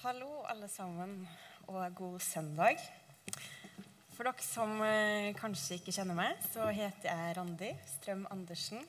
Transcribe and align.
Hallo, 0.00 0.46
alle 0.48 0.64
sammen, 0.68 1.28
og 1.68 1.94
god 1.94 2.14
søndag. 2.24 2.78
For 4.14 4.24
dere 4.24 4.40
som 4.46 4.78
eh, 4.80 5.26
kanskje 5.36 5.76
ikke 5.76 5.92
kjenner 5.92 6.16
meg, 6.16 6.38
så 6.54 6.70
heter 6.72 7.10
jeg 7.10 7.34
Randi 7.36 7.68
Strøm 7.98 8.22
Andersen. 8.32 8.80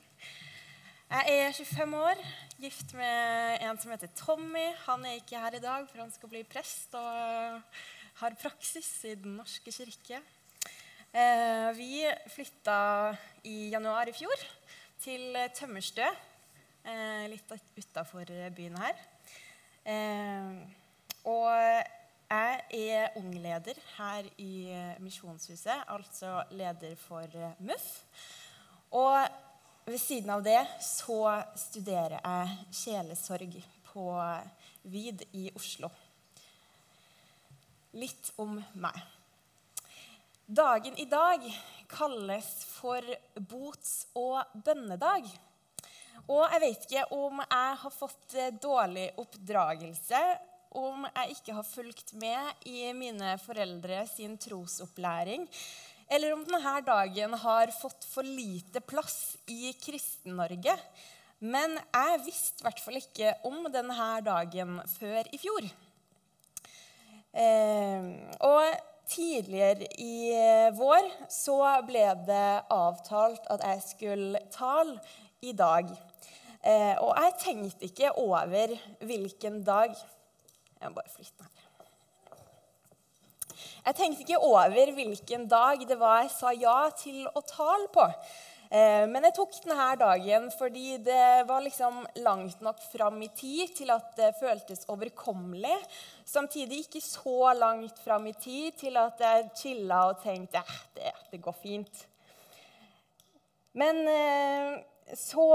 Jeg 1.12 1.36
er 1.36 1.52
25 1.52 1.98
år, 2.00 2.24
gift 2.64 2.96
med 2.96 3.60
en 3.68 3.84
som 3.84 3.92
heter 3.92 4.14
Tommy. 4.16 4.64
Han 4.86 5.04
er 5.04 5.20
ikke 5.20 5.44
her 5.44 5.60
i 5.60 5.64
dag, 5.68 5.84
for 5.92 6.06
han 6.06 6.16
skal 6.16 6.32
bli 6.32 6.46
prest 6.48 6.96
og 6.96 7.60
har 8.24 8.40
praksis 8.40 8.96
i 9.12 9.18
Den 9.20 9.36
norske 9.44 9.76
kirke. 9.82 10.24
Eh, 11.12 11.70
vi 11.76 12.06
flytta 12.32 12.82
i 13.44 13.58
januar 13.76 14.08
i 14.08 14.16
fjor 14.16 14.50
til 15.04 15.36
Tømmerstø, 15.60 16.08
eh, 16.88 17.26
litt 17.36 17.58
utafor 17.76 18.32
byen 18.56 18.80
her. 18.80 19.10
Eh, 19.84 20.80
og 21.24 21.52
jeg 22.32 22.62
er 22.72 23.18
ungleder 23.20 23.78
her 23.98 24.28
i 24.38 24.54
Misjonshuset, 25.04 25.84
altså 25.88 26.44
leder 26.52 26.96
for 26.96 27.28
MUF. 27.60 27.88
Og 28.92 29.28
ved 29.86 29.98
siden 30.00 30.30
av 30.30 30.44
det 30.46 30.60
så 30.86 31.42
studerer 31.60 32.20
jeg 32.22 32.58
sjelesorg 32.72 33.58
på 33.92 34.06
VID 34.84 35.26
i 35.36 35.50
Oslo. 35.56 35.90
Litt 38.00 38.32
om 38.40 38.56
meg. 38.80 39.02
Dagen 40.48 40.96
i 41.00 41.06
dag 41.12 41.44
kalles 41.92 42.50
for 42.68 43.04
bots- 43.36 44.08
og 44.16 44.56
bønnedag. 44.66 45.28
Og 46.28 46.46
jeg 46.54 46.62
vet 46.64 46.88
ikke 46.88 47.06
om 47.16 47.44
jeg 47.44 47.78
har 47.84 47.94
fått 47.96 48.38
dårlig 48.64 49.10
oppdragelse, 49.20 50.22
om 50.78 51.06
jeg 51.08 51.36
ikke 51.36 51.56
har 51.58 51.68
fulgt 51.68 52.14
med 52.20 52.68
i 52.70 52.92
mine 52.96 53.36
foreldre 53.44 54.04
sin 54.10 54.38
trosopplæring, 54.40 55.48
eller 56.12 56.36
om 56.36 56.44
denne 56.48 56.76
dagen 56.86 57.34
har 57.44 57.72
fått 57.76 58.06
for 58.08 58.28
lite 58.28 58.82
plass 58.84 59.38
i 59.52 59.72
Kristen-Norge. 59.80 60.76
Men 61.42 61.78
jeg 61.80 62.22
visste 62.26 62.62
i 62.62 62.68
hvert 62.68 62.84
fall 62.84 63.00
ikke 63.00 63.34
om 63.48 63.64
denne 63.74 64.10
dagen 64.26 64.78
før 65.00 65.30
i 65.34 65.40
fjor. 65.42 65.68
Eh, 67.32 68.10
og 68.44 68.76
tidligere 69.12 69.88
i 70.04 70.36
vår 70.76 71.08
så 71.32 71.58
ble 71.88 72.06
det 72.28 72.48
avtalt 72.72 73.48
at 73.52 73.64
jeg 73.66 73.84
skulle 73.88 74.44
tale 74.54 75.00
i 75.42 75.56
dag. 75.58 75.90
Eh, 76.62 76.96
og 77.02 77.16
jeg 77.18 77.38
tenkte 77.42 77.88
ikke 77.88 78.12
over 78.22 78.76
hvilken 79.02 79.64
dag 79.66 79.96
Jeg 80.82 80.90
må 80.90 80.98
bare 80.98 81.14
flytte 81.14 81.38
den 81.38 81.52
her. 81.56 81.68
Jeg 83.86 83.96
tenkte 83.98 84.22
ikke 84.22 84.38
over 84.46 84.94
hvilken 84.94 85.48
dag 85.50 85.84
det 85.90 85.98
var 86.00 86.22
jeg 86.22 86.32
sa 86.34 86.54
ja 86.54 86.80
til 86.98 87.26
å 87.26 87.42
tale 87.46 87.90
på. 87.94 88.06
Eh, 88.72 89.04
men 89.10 89.26
jeg 89.28 89.36
tok 89.36 89.56
denne 89.66 89.88
dagen 90.00 90.46
fordi 90.56 90.96
det 91.04 91.44
var 91.50 91.64
liksom 91.66 92.06
langt 92.24 92.62
nok 92.64 92.80
fram 92.94 93.18
i 93.26 93.28
tid 93.36 93.74
til 93.82 93.92
at 93.92 94.14
det 94.16 94.30
føltes 94.40 94.86
overkommelig. 94.94 95.76
Samtidig 96.26 96.86
ikke 96.86 97.02
så 97.04 97.52
langt 97.58 98.00
fram 98.00 98.30
i 98.32 98.36
tid 98.40 98.78
til 98.80 99.02
at 99.02 99.20
jeg 99.20 99.50
chilla 99.60 100.06
og 100.14 100.22
tenkte 100.24 100.64
at 100.64 100.96
det, 100.96 101.12
det 101.34 101.42
går 101.44 101.58
fint. 101.62 102.06
Men 103.74 104.02
eh, 104.08 104.80
så 105.20 105.50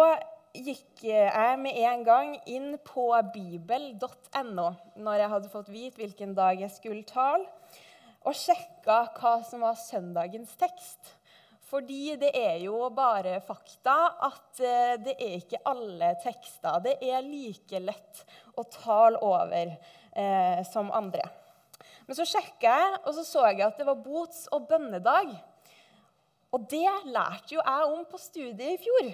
gikk 0.64 1.02
jeg 1.08 1.58
med 1.60 1.76
en 1.88 2.04
gang 2.06 2.32
inn 2.48 2.76
på 2.84 3.08
bibel.no 3.34 4.68
når 4.96 5.20
jeg 5.20 5.32
hadde 5.32 5.52
fått 5.52 5.70
vite 5.72 6.00
hvilken 6.00 6.34
dag 6.36 6.60
jeg 6.62 6.72
skulle 6.74 7.06
tale, 7.08 7.46
og 8.26 8.34
sjekka 8.34 9.02
hva 9.18 9.36
som 9.46 9.62
var 9.66 9.78
søndagens 9.78 10.56
tekst. 10.58 11.12
Fordi 11.66 12.14
det 12.20 12.30
er 12.38 12.60
jo 12.62 12.86
bare 12.94 13.40
fakta 13.42 13.96
at 14.28 14.60
det 15.02 15.16
er 15.16 15.38
ikke 15.40 15.62
alle 15.66 16.12
tekster. 16.22 16.78
Det 16.84 16.94
er 17.02 17.26
like 17.26 17.80
lett 17.82 18.22
å 18.54 18.64
tale 18.70 19.18
over 19.22 19.72
eh, 19.74 20.62
som 20.70 20.92
andre. 20.94 21.26
Men 22.06 22.18
så 22.18 22.26
sjekka 22.28 22.70
jeg, 22.70 22.98
og 23.02 23.14
så 23.16 23.24
så 23.26 23.46
jeg 23.50 23.64
at 23.66 23.78
det 23.80 23.86
var 23.88 23.98
bots- 23.98 24.46
og 24.54 24.68
bønnedag. 24.70 25.32
Og 26.54 26.68
det 26.70 26.86
lærte 27.10 27.56
jo 27.56 27.62
jeg 27.62 27.88
om 27.90 28.04
på 28.06 28.20
studiet 28.20 28.76
i 28.76 28.82
fjor. 28.82 29.10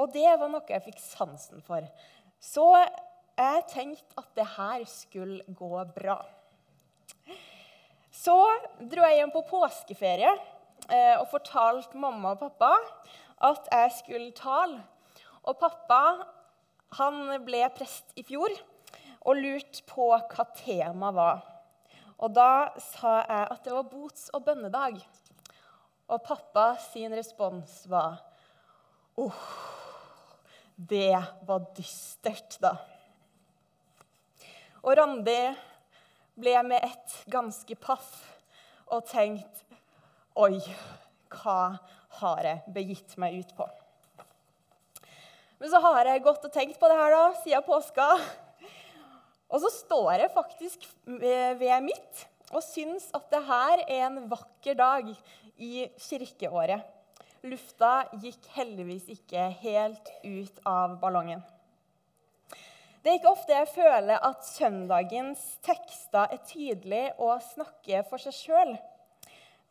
Og 0.00 0.12
det 0.14 0.28
var 0.40 0.48
noe 0.48 0.64
jeg 0.68 0.84
fikk 0.86 1.00
sansen 1.02 1.60
for. 1.64 1.84
Så 2.40 2.66
jeg 3.36 3.64
tenkte 3.68 4.20
at 4.20 4.30
det 4.36 4.46
her 4.56 4.84
skulle 4.88 5.56
gå 5.56 5.72
bra. 5.94 6.18
Så 8.10 8.36
dro 8.90 9.04
jeg 9.06 9.20
hjem 9.20 9.32
på 9.32 9.44
påskeferie 9.48 10.32
eh, 10.32 11.14
og 11.20 11.28
fortalte 11.30 12.00
mamma 12.00 12.34
og 12.34 12.42
pappa 12.42 12.72
at 13.48 13.68
jeg 13.72 13.92
skulle 14.00 14.34
tale. 14.36 14.80
Og 15.48 15.56
pappa 15.60 16.00
han 16.98 17.22
ble 17.46 17.62
prest 17.76 18.12
i 18.18 18.24
fjor 18.26 18.52
og 19.20 19.38
lurte 19.38 19.84
på 19.88 20.10
hva 20.10 20.46
temaet 20.58 21.16
var. 21.16 21.42
Og 22.20 22.34
da 22.36 22.72
sa 22.82 23.20
jeg 23.22 23.46
at 23.54 23.64
det 23.64 23.72
var 23.72 23.88
bots- 23.88 24.28
og 24.36 24.44
bønnedag. 24.44 24.98
Og 26.10 26.22
pappa 26.26 26.74
sin 26.90 27.14
respons 27.16 27.84
var 27.88 28.20
Åh, 29.20 29.69
det 30.88 31.22
var 31.46 31.64
dystert, 31.76 32.56
da. 32.62 32.72
Og 34.80 34.94
Randi 34.96 35.36
ble 36.40 36.54
med 36.64 36.80
ett 36.86 37.16
ganske 37.28 37.76
paff 37.76 38.14
og 38.88 39.04
tenkt 39.10 39.66
Oi, 40.40 40.56
hva 41.34 41.74
har 42.20 42.46
jeg 42.46 42.72
begitt 42.72 43.16
meg 43.20 43.34
ut 43.42 43.50
på? 43.58 43.66
Men 45.60 45.72
så 45.72 45.80
har 45.84 46.08
jeg 46.08 46.22
gått 46.24 46.46
og 46.46 46.54
tenkt 46.54 46.78
på 46.80 46.88
det 46.88 46.96
her 46.96 47.12
da, 47.12 47.24
siden 47.42 47.66
påska. 47.66 48.06
Og 49.50 49.60
så 49.60 49.72
står 49.74 50.22
jeg 50.22 50.32
faktisk 50.32 50.86
ved 51.04 51.74
mitt 51.84 52.22
og 52.54 52.62
syns 52.64 53.10
at 53.14 53.26
det 53.34 53.42
her 53.50 53.82
er 53.84 54.06
en 54.06 54.22
vakker 54.30 54.78
dag 54.78 55.10
i 55.60 55.84
kirkeåret. 56.00 56.86
Lufta 57.40 58.04
gikk 58.20 58.50
heldigvis 58.52 59.06
ikke 59.14 59.46
helt 59.62 60.10
ut 60.26 60.58
av 60.68 60.98
ballongen. 61.00 61.40
Det 63.00 63.08
er 63.08 63.16
ikke 63.16 63.32
ofte 63.32 63.54
jeg 63.56 63.70
føler 63.72 64.20
at 64.28 64.44
søndagens 64.44 65.40
tekster 65.64 66.34
er 66.34 66.42
tydelige 66.44 67.14
og 67.16 67.40
snakker 67.54 68.04
for 68.10 68.20
seg 68.20 68.36
sjøl. 68.36 68.74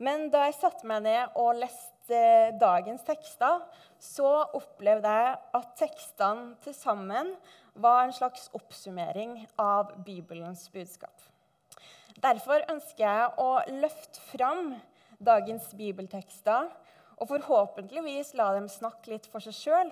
Men 0.02 0.32
da 0.34 0.48
jeg 0.48 0.58
satte 0.58 0.90
meg 0.90 1.04
ned 1.06 1.38
og 1.38 1.60
leste 1.60 2.20
dagens 2.58 3.06
tekster, 3.06 3.62
så 4.02 4.32
opplevde 4.58 5.14
jeg 5.14 5.38
at 5.60 5.72
tekstene 5.78 6.56
til 6.66 6.74
sammen 6.74 7.36
var 7.78 8.08
en 8.08 8.16
slags 8.18 8.50
oppsummering 8.58 9.44
av 9.62 9.94
Bibelens 10.08 10.66
budskap. 10.74 11.14
Derfor 12.18 12.66
ønsker 12.72 13.06
jeg 13.06 13.34
å 13.38 13.52
løfte 13.78 14.26
fram 14.32 14.74
dagens 15.22 15.70
bibeltekster 15.78 16.72
og 17.20 17.28
forhåpentligvis 17.30 18.34
la 18.40 18.52
dem 18.56 18.70
snakke 18.72 19.14
litt 19.14 19.28
for 19.32 19.44
seg 19.44 19.56
sjøl. 19.56 19.92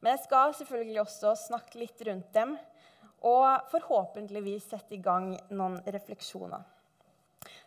Men 0.00 0.12
jeg 0.12 0.24
skal 0.26 0.54
selvfølgelig 0.58 1.02
også 1.02 1.34
snakke 1.46 1.80
litt 1.80 2.02
rundt 2.08 2.32
dem 2.34 2.56
og 3.26 3.68
forhåpentligvis 3.72 4.68
sette 4.70 4.98
i 4.98 5.02
gang 5.02 5.32
noen 5.50 5.78
refleksjoner. 5.86 6.64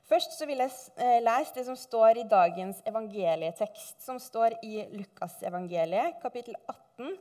Først 0.09 0.33
så 0.39 0.47
vil 0.49 0.61
jeg 0.63 1.21
lese 1.21 1.53
det 1.53 1.65
som 1.67 1.75
står 1.77 2.17
i 2.17 2.27
dagens 2.29 2.79
evangelietekst, 2.89 3.99
som 4.01 4.17
står 4.21 4.55
i 4.65 4.87
Lukasevangeliet, 4.95 6.17
kapittel 6.23 6.55
18, 6.65 7.11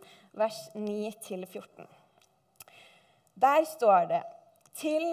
vers 0.41 0.61
9-14. 0.73 1.85
Der 3.39 3.67
står 3.69 4.09
det 4.09 4.23
til 4.81 5.05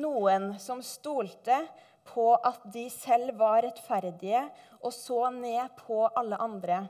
noen 0.00 0.54
som 0.62 0.80
stolte 0.82 1.60
på 2.08 2.34
at 2.36 2.62
de 2.74 2.84
selv 2.92 3.34
var 3.38 3.64
rettferdige 3.64 4.44
og 4.80 4.92
så 4.92 5.30
ned 5.34 5.72
på 5.86 6.04
alle 6.16 6.38
andre, 6.40 6.84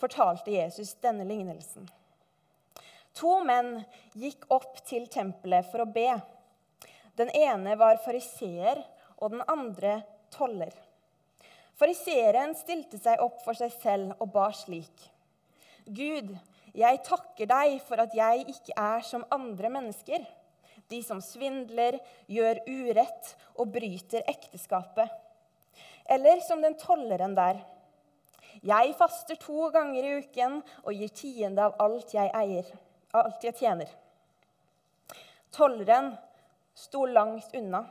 fortalte 0.00 0.54
Jesus 0.54 0.94
denne 1.02 1.24
lignelsen. 1.28 1.88
To 3.18 3.38
menn 3.44 3.82
gikk 4.16 4.46
opp 4.52 4.80
til 4.88 5.06
tempelet 5.12 5.68
for 5.70 5.84
å 5.84 5.90
be. 5.90 6.08
Den 7.18 7.28
ene 7.36 7.76
var 7.80 8.00
fariseer, 8.04 8.80
og 9.22 9.34
den 9.36 9.44
andre 9.46 10.00
toller. 10.34 10.72
Fariseeren 11.78 12.56
stilte 12.58 12.98
seg 12.98 13.20
opp 13.22 13.38
for 13.44 13.54
seg 13.54 13.70
selv 13.82 14.16
og 14.18 14.32
ba 14.34 14.48
slik.: 14.56 14.92
Gud, 15.86 16.32
jeg 16.74 17.02
takker 17.06 17.46
deg 17.46 17.78
for 17.86 18.02
at 18.02 18.14
jeg 18.16 18.46
ikke 18.48 18.74
er 18.76 19.04
som 19.06 19.26
andre 19.30 19.70
mennesker 19.72 20.24
de 20.92 21.00
som 21.04 21.20
svindler, 21.24 21.98
gjør 22.30 22.60
urett 22.68 23.32
og 23.56 23.72
bryter 23.74 24.24
ekteskapet. 24.30 25.08
Eller 26.12 26.42
som 26.44 26.62
den 26.62 26.76
tolleren 26.78 27.36
der. 27.38 27.62
Jeg 28.62 28.92
faster 28.98 29.38
to 29.40 29.70
ganger 29.72 30.04
i 30.04 30.18
uken 30.20 30.60
og 30.84 30.92
gir 30.94 31.12
tiende 31.16 31.64
av 31.64 31.78
alt 31.82 32.12
jeg 32.14 32.30
eier, 32.36 32.68
alt 33.16 33.44
jeg 33.46 33.56
tjener. 33.58 33.88
Tolleren 35.52 36.12
sto 36.76 37.06
langt 37.08 37.54
unna 37.56 37.82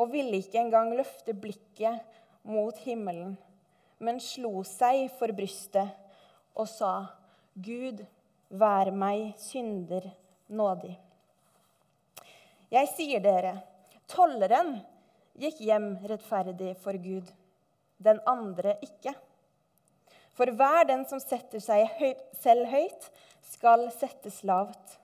og 0.00 0.10
ville 0.12 0.40
ikke 0.40 0.60
engang 0.62 0.92
løfte 0.96 1.34
blikket 1.36 2.00
mot 2.48 2.76
himmelen, 2.84 3.36
men 4.02 4.18
slo 4.20 4.64
seg 4.66 5.06
for 5.18 5.32
brystet 5.36 5.92
og 6.58 6.66
sa, 6.68 6.92
Gud, 7.54 8.00
vær 8.48 8.90
meg 8.96 9.32
synder 9.40 10.08
nådig. 10.52 10.96
Jeg 12.72 12.88
sier 12.94 13.20
dere, 13.20 13.56
tolleren 14.08 14.78
gikk 15.36 15.58
hjem 15.60 15.90
rettferdig 16.08 16.72
for 16.80 16.96
Gud, 16.96 17.26
den 18.00 18.20
andre 18.28 18.78
ikke. 18.84 19.12
For 20.32 20.48
hver 20.56 20.86
den 20.88 21.04
som 21.08 21.20
setter 21.20 21.60
seg 21.60 21.90
selv 22.40 22.70
høyt, 22.72 23.08
skal 23.52 23.84
settes 23.92 24.40
lavt. 24.48 24.96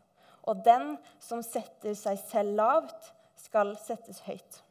Og 0.48 0.64
den 0.64 0.94
som 1.20 1.42
setter 1.44 1.92
seg 1.98 2.16
selv 2.30 2.56
lavt, 2.56 3.12
skal 3.36 3.74
settes 3.84 4.22
høyt. 4.24 4.62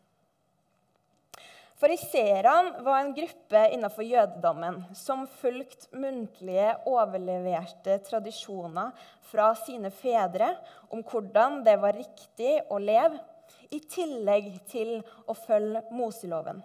Fariseerne 1.77 2.81
var 2.81 3.03
en 3.03 3.11
gruppe 3.13 3.59
innenfor 3.69 4.01
jødedommen 4.01 4.79
som 4.97 5.27
fulgte 5.29 5.91
muntlige, 5.93 6.71
overleverte 6.89 7.99
tradisjoner 8.07 8.95
fra 9.29 9.51
sine 9.59 9.91
fedre 9.93 10.55
om 10.89 11.03
hvordan 11.05 11.59
det 11.67 11.75
var 11.83 11.93
riktig 11.93 12.55
å 12.73 12.79
leve, 12.81 13.21
i 13.69 13.77
tillegg 13.83 14.49
til 14.71 14.95
å 15.29 15.35
følge 15.37 15.83
Moseloven. 15.93 16.63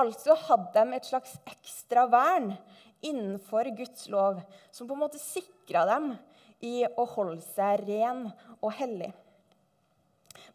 Altså 0.00 0.36
hadde 0.46 0.72
de 0.76 0.96
et 0.96 1.08
slags 1.10 1.34
ekstra 1.50 2.06
vern 2.08 2.54
innenfor 3.04 3.68
Guds 3.76 4.06
lov, 4.08 4.40
som 4.72 4.88
på 4.88 4.96
en 4.96 5.02
måte 5.02 5.20
sikra 5.20 5.84
dem 5.90 6.14
i 6.64 6.86
å 6.88 7.04
holde 7.18 7.42
seg 7.52 7.84
ren 7.88 8.30
og 8.62 8.72
hellig. 8.78 9.10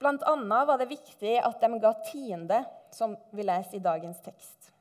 Annet 0.01 0.68
var 0.68 0.77
det 0.77 0.92
viktig 0.92 1.38
at 1.39 1.62
de 1.62 1.80
ga 1.80 1.94
tiende, 2.07 2.63
som 2.92 3.15
vi 3.31 3.44
leser 3.44 3.77
i 3.77 3.83
dagens 3.83 4.21
tekst. 4.24 4.71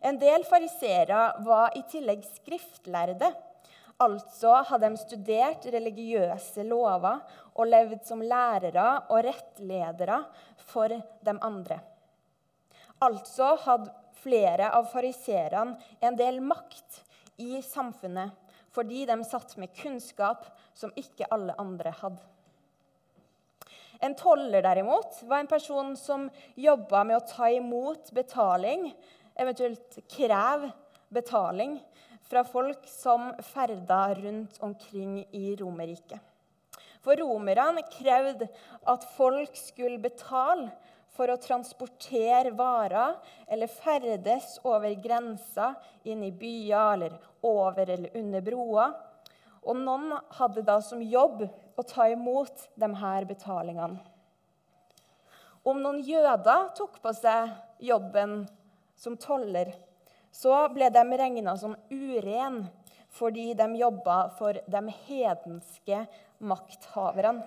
En 0.00 0.18
del 0.18 0.44
fariseere 0.44 1.20
var 1.44 1.76
i 1.78 1.82
tillegg 1.90 2.24
skriftlærde. 2.26 3.30
Altså 4.02 4.56
hadde 4.68 4.90
de 4.90 4.98
studert 4.98 5.66
religiøse 5.70 6.64
lover 6.66 7.20
og 7.54 7.68
levd 7.70 8.00
som 8.08 8.22
lærere 8.24 8.88
og 9.08 9.22
rettledere 9.24 10.18
for 10.66 10.90
de 10.90 11.36
andre. 11.46 11.78
Altså 13.04 13.54
hadde 13.64 13.92
flere 14.24 14.70
av 14.74 14.88
fariseerne 14.90 15.78
en 16.02 16.18
del 16.18 16.40
makt 16.42 17.02
i 17.44 17.60
samfunnet 17.62 18.34
fordi 18.74 19.04
de 19.06 19.16
satt 19.22 19.54
med 19.60 19.70
kunnskap 19.78 20.48
som 20.74 20.90
ikke 20.98 21.28
alle 21.30 21.54
andre 21.60 21.92
hadde. 22.00 22.33
En 24.04 24.14
toller 24.14 24.62
derimot, 24.62 25.22
var 25.22 25.40
en 25.40 25.48
person 25.48 25.94
som 25.96 26.26
jobba 26.60 27.04
med 27.08 27.16
å 27.16 27.24
ta 27.24 27.48
imot 27.48 28.10
betaling, 28.12 28.90
eventuelt 29.34 29.96
kreve 30.12 30.68
betaling, 31.14 31.78
fra 32.28 32.42
folk 32.44 32.84
som 32.88 33.30
ferda 33.54 34.02
rundt 34.18 34.60
omkring 34.64 35.22
i 35.32 35.54
Romerriket. 35.56 36.20
For 37.04 37.20
romerne 37.20 37.84
krevde 37.92 38.48
at 38.88 39.04
folk 39.16 39.56
skulle 39.60 40.00
betale 40.00 40.70
for 41.14 41.30
å 41.30 41.40
transportere 41.40 42.52
varer 42.56 43.16
eller 43.46 43.70
ferdes 43.70 44.56
over 44.64 44.96
grensa 45.00 45.74
inn 46.08 46.24
i 46.26 46.32
byer 46.34 46.94
eller 46.96 47.18
over 47.44 47.92
eller 47.96 48.16
under 48.20 48.44
broer. 48.44 48.94
Og 49.64 49.78
noen 49.80 50.12
hadde 50.36 50.64
da 50.66 50.78
som 50.84 51.00
jobb 51.02 51.46
å 51.48 51.86
ta 51.88 52.08
imot 52.12 52.68
de 52.80 52.90
her 53.00 53.24
betalingene. 53.28 54.02
Om 55.64 55.80
noen 55.80 56.02
jøder 56.04 56.68
tok 56.76 56.98
på 57.00 57.12
seg 57.16 57.54
jobben 57.80 58.42
som 59.00 59.16
toller, 59.16 59.72
så 60.34 60.66
ble 60.74 60.90
de 60.92 61.04
regna 61.16 61.54
som 61.56 61.76
uren 61.88 62.66
fordi 63.14 63.52
de 63.54 63.66
jobba 63.78 64.16
for 64.36 64.58
de 64.66 64.80
hedenske 65.06 66.00
makthaverne. 66.42 67.44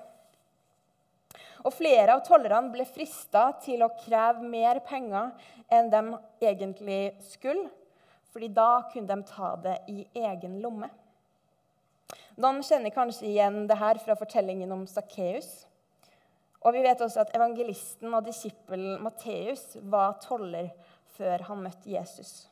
Og 1.65 1.73
flere 1.75 2.15
av 2.15 2.23
tollerne 2.25 2.71
ble 2.71 2.85
frista 2.87 3.49
til 3.61 3.83
å 3.83 3.91
kreve 3.99 4.45
mer 4.47 4.79
penger 4.87 5.33
enn 5.73 5.89
de 5.91 6.01
egentlig 6.39 7.17
skulle, 7.27 7.67
fordi 8.31 8.49
da 8.55 8.87
kunne 8.91 9.09
de 9.09 9.27
ta 9.27 9.51
det 9.61 9.75
i 9.91 10.05
egen 10.15 10.61
lomme. 10.63 10.89
Noen 12.37 12.61
kjenner 12.63 12.93
kanskje 12.93 13.27
igjen 13.31 13.65
det 13.69 13.79
her 13.79 13.99
fra 14.03 14.15
fortellingen 14.19 14.71
om 14.75 14.85
Sakkeus. 14.89 15.49
Og 16.65 16.73
vi 16.75 16.83
vet 16.85 17.01
også 17.03 17.23
at 17.23 17.33
evangelisten 17.37 18.13
og 18.13 18.25
disippelen 18.25 19.01
Matteus 19.03 19.77
var 19.89 20.17
toller 20.23 20.71
før 21.17 21.45
han 21.49 21.63
møtte 21.65 21.91
Jesus. 21.91 22.47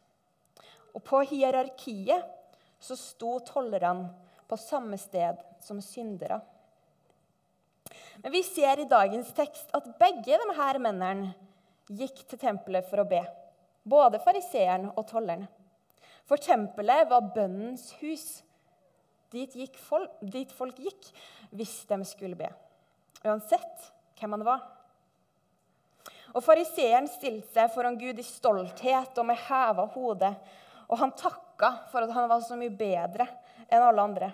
Og 0.96 1.04
på 1.04 1.22
hierarkiet 1.30 2.24
så 2.80 2.98
sto 2.98 3.38
tollerne 3.46 4.12
på 4.48 4.58
samme 4.62 4.98
sted 5.02 5.42
som 5.64 5.82
syndere. 5.82 6.40
Men 8.24 8.32
vi 8.32 8.42
ser 8.46 8.80
i 8.80 8.90
dagens 8.90 9.34
tekst 9.36 9.74
at 9.76 9.90
begge 10.00 10.38
de 10.40 10.56
her 10.58 10.80
mennene 10.82 11.34
gikk 11.90 12.24
til 12.30 12.42
tempelet 12.42 12.88
for 12.90 13.04
å 13.04 13.10
be. 13.10 13.22
Både 13.86 14.22
fariseeren 14.24 14.88
og 14.96 15.04
tolleren. 15.10 15.46
For 16.26 16.42
tempelet 16.42 17.10
var 17.10 17.28
bønnens 17.36 17.92
hus. 18.00 18.42
Dit, 19.34 19.56
folk, 19.88 20.12
dit 20.22 20.52
folk 20.54 20.78
gikk 20.80 21.10
hvis 21.56 21.82
de 21.90 22.00
skulle 22.08 22.38
be. 22.40 22.50
Uansett 23.26 23.90
hvem 24.20 24.38
han 24.38 24.46
var. 24.48 24.64
Og 26.36 26.44
Fariseeren 26.44 27.08
stilte 27.08 27.48
seg 27.54 27.72
foran 27.72 27.98
Gud 28.00 28.20
i 28.20 28.28
stolthet 28.28 29.18
og 29.22 29.28
med 29.30 29.40
heva 29.48 29.88
hode. 29.96 30.32
Og 30.92 31.00
han 31.00 31.16
takka 31.18 31.72
for 31.92 32.06
at 32.06 32.14
han 32.16 32.28
var 32.30 32.44
så 32.44 32.58
mye 32.60 32.74
bedre 32.76 33.28
enn 33.66 33.82
alle 33.82 34.04
andre, 34.04 34.30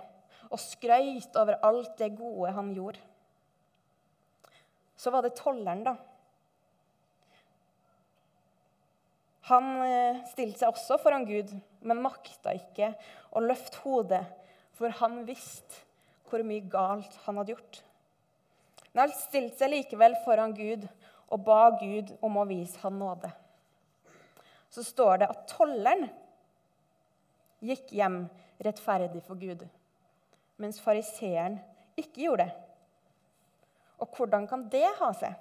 og 0.52 0.60
skrøyt 0.60 1.38
over 1.40 1.62
alt 1.64 1.94
det 2.02 2.12
gode 2.18 2.52
han 2.52 2.74
gjorde. 2.76 3.00
Så 5.00 5.14
var 5.14 5.24
det 5.24 5.38
tolleren, 5.38 5.86
da. 5.86 5.96
Han 9.50 9.70
eh, 9.86 10.20
stilte 10.30 10.62
seg 10.62 10.74
også 10.74 11.00
foran 11.02 11.26
Gud, 11.26 11.50
men 11.88 12.04
makta 12.04 12.54
ikke 12.58 12.92
å 13.34 13.42
løfte 13.44 13.82
hodet, 13.86 14.22
for 14.82 14.98
han 14.98 15.20
visste 15.28 15.84
hvor 16.26 16.42
mye 16.48 16.66
galt 16.72 17.14
han 17.28 17.38
hadde 17.38 17.54
gjort. 17.54 17.82
Men 18.92 19.04
han 19.04 19.14
stilte 19.14 19.60
seg 19.60 19.70
likevel 19.76 20.16
foran 20.26 20.56
Gud 20.58 20.88
og 21.32 21.44
ba 21.46 21.60
Gud 21.78 22.10
om 22.26 22.40
å 22.42 22.48
vise 22.50 22.82
han 22.82 22.98
nåde. 22.98 23.30
Så 24.72 24.82
står 24.88 25.22
det 25.22 25.30
at 25.30 25.44
tolleren 25.52 26.08
gikk 27.62 27.92
hjem 27.94 28.24
rettferdig 28.66 29.22
for 29.28 29.38
Gud, 29.38 29.62
mens 30.58 30.80
fariseeren 30.82 31.60
ikke 32.00 32.26
gjorde 32.26 32.48
det. 32.48 32.56
Og 34.02 34.18
hvordan 34.18 34.48
kan 34.50 34.66
det 34.74 34.88
ha 34.98 35.12
seg? 35.14 35.36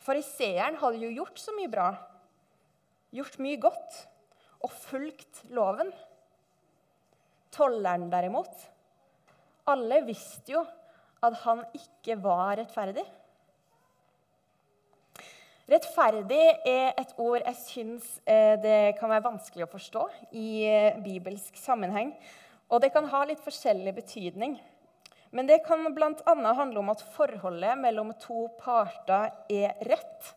Fariseeren 0.00 0.78
hadde 0.80 1.02
jo 1.02 1.12
gjort 1.12 1.36
så 1.38 1.52
mye 1.58 1.70
bra, 1.70 1.90
gjort 3.12 3.36
mye 3.42 3.60
godt 3.60 3.98
og 4.64 4.72
fulgt 4.72 5.42
loven. 5.52 5.92
Tolleren 7.52 8.08
derimot, 8.10 8.52
alle 9.68 10.00
visste 10.06 10.54
jo 10.54 10.62
at 11.22 11.34
han 11.44 11.60
ikke 11.76 12.16
var 12.22 12.56
rettferdig. 12.58 13.04
Rettferdig 15.70 16.40
er 16.66 16.96
et 16.98 17.12
ord 17.22 17.44
jeg 17.44 17.58
syns 17.60 18.08
eh, 18.26 18.56
det 18.60 18.96
kan 18.98 19.12
være 19.12 19.24
vanskelig 19.28 19.66
å 19.66 19.70
forstå 19.70 20.02
i 20.34 20.48
eh, 20.66 20.98
bibelsk 21.04 21.60
sammenheng. 21.60 22.10
Og 22.72 22.82
det 22.82 22.90
kan 22.94 23.06
ha 23.12 23.22
litt 23.28 23.40
forskjellig 23.44 23.94
betydning. 24.00 24.56
Men 25.32 25.48
det 25.48 25.62
kan 25.64 25.84
bl.a. 25.94 26.34
handle 26.34 26.80
om 26.80 26.90
at 26.92 27.04
forholdet 27.14 27.78
mellom 27.80 28.10
to 28.20 28.48
parter 28.60 29.30
er 29.52 29.78
rett. 29.88 30.32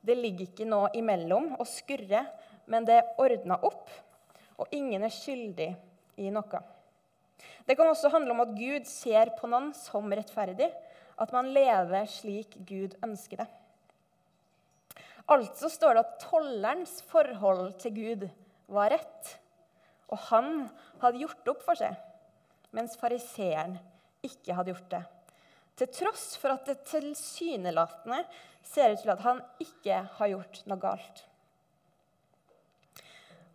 Det 0.00 0.16
ligger 0.16 0.46
ikke 0.46 0.68
noe 0.68 0.92
imellom 0.96 1.50
og 1.58 1.66
skurrer, 1.68 2.30
men 2.70 2.86
det 2.88 3.00
er 3.00 3.12
ordna 3.20 3.58
opp, 3.66 3.90
og 4.60 4.72
ingen 4.76 5.04
er 5.04 5.12
skyldig 5.12 5.72
i 6.18 6.30
noe. 6.34 6.60
Det 7.68 7.76
kan 7.78 7.88
også 7.88 8.10
handle 8.12 8.34
om 8.34 8.42
at 8.44 8.54
Gud 8.56 8.86
ser 8.88 9.32
på 9.38 9.48
noen 9.50 9.70
som 9.76 10.08
rettferdig, 10.12 10.70
at 11.18 11.34
man 11.34 11.50
lever 11.54 12.06
slik 12.10 12.56
Gud 12.66 12.94
ønsker 13.04 13.42
det. 13.42 13.48
Altså 15.28 15.68
står 15.68 15.96
det 15.96 16.04
at 16.06 16.18
tollerens 16.22 16.94
forhold 17.10 17.74
til 17.82 17.94
Gud 17.98 18.26
var 18.72 18.94
rett, 18.94 19.34
og 20.08 20.22
han 20.30 20.68
hadde 21.02 21.20
gjort 21.20 21.52
opp 21.52 21.64
for 21.66 21.78
seg, 21.78 21.96
mens 22.72 22.96
fariseeren 23.00 23.76
ikke 24.24 24.56
hadde 24.56 24.72
gjort 24.72 24.92
det. 24.94 25.02
Til 25.78 25.90
tross 25.94 26.30
for 26.40 26.56
at 26.56 26.66
det 26.66 26.80
tilsynelatende 26.88 28.22
ser 28.66 28.94
ut 28.94 29.02
til 29.04 29.12
at 29.12 29.24
han 29.26 29.42
ikke 29.62 30.00
har 30.16 30.32
gjort 30.32 30.62
noe 30.66 30.80
galt. 30.82 31.22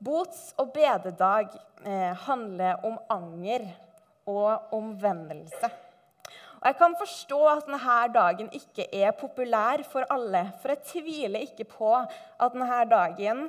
Bots- 0.04 0.52
og 0.60 0.74
bededag 0.76 1.54
eh, 1.86 2.12
handler 2.26 2.84
om 2.86 2.98
anger 3.12 3.66
og 4.28 4.74
omvendelse. 4.76 5.70
Og 6.60 6.66
Jeg 6.68 6.76
kan 6.80 6.96
forstå 7.00 7.40
at 7.52 7.68
denne 7.68 8.00
dagen 8.16 8.50
ikke 8.56 8.88
er 8.96 9.12
populær 9.12 9.84
for 9.88 10.08
alle. 10.12 10.46
For 10.62 10.74
jeg 10.74 10.84
tviler 10.88 11.44
ikke 11.44 11.68
på 11.68 11.94
at 11.96 12.56
denne 12.56 12.82
dagen 12.92 13.48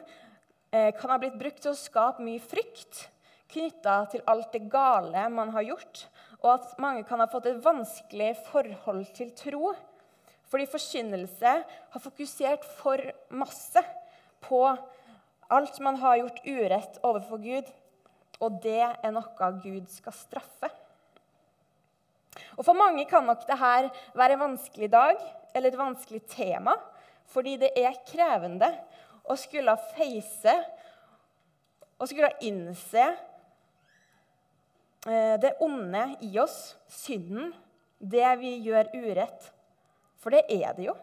eh, 0.70 0.92
kan 0.98 1.10
ha 1.10 1.18
blitt 1.22 1.38
brukt 1.38 1.62
til 1.62 1.74
å 1.74 1.78
skape 1.78 2.22
mye 2.22 2.42
frykt 2.42 3.08
knytta 3.54 3.96
til 4.12 4.24
alt 4.30 4.52
det 4.54 4.66
gale 4.72 5.28
man 5.30 5.52
har 5.54 5.66
gjort, 5.66 6.06
og 6.42 6.50
at 6.56 6.78
mange 6.82 7.04
kan 7.08 7.22
ha 7.22 7.28
fått 7.30 7.48
et 7.50 7.60
vanskelig 7.64 8.32
forhold 8.48 9.06
til 9.16 9.30
tro. 9.36 9.72
Fordi 10.50 10.66
forkynnelse 10.70 11.52
har 11.94 12.02
fokusert 12.02 12.66
for 12.78 13.00
masse 13.34 13.82
på 14.44 14.60
alt 15.52 15.78
man 15.84 15.98
har 16.00 16.16
gjort 16.20 16.40
urett 16.46 16.98
overfor 17.04 17.42
Gud, 17.42 17.68
og 18.42 18.58
det 18.64 18.80
er 18.82 19.12
noe 19.14 19.50
Gud 19.62 19.86
skal 19.92 20.16
straffe. 20.16 20.70
Og 22.58 22.64
For 22.66 22.74
mange 22.76 23.04
kan 23.10 23.26
nok 23.26 23.44
dette 23.46 23.90
være 24.14 24.32
en 24.34 24.44
vanskelig 24.48 24.90
dag 24.92 25.18
eller 25.54 25.70
et 25.70 25.78
vanskelig 25.78 26.22
tema, 26.30 26.74
fordi 27.30 27.56
det 27.62 27.70
er 27.78 28.02
krevende 28.06 28.70
å 29.30 29.36
skulle 29.38 29.76
face 29.94 30.54
og 31.94 32.08
skulle 32.10 32.34
innse 32.44 33.04
eh, 35.06 35.36
det 35.40 35.54
onde 35.64 36.04
i 36.26 36.34
oss, 36.42 36.74
synden, 36.90 37.52
det 37.98 38.38
vi 38.42 38.56
gjør 38.66 38.90
urett. 38.98 39.50
For 40.20 40.34
det 40.34 40.44
er 40.52 40.74
det 40.76 40.88
jo. 40.90 40.96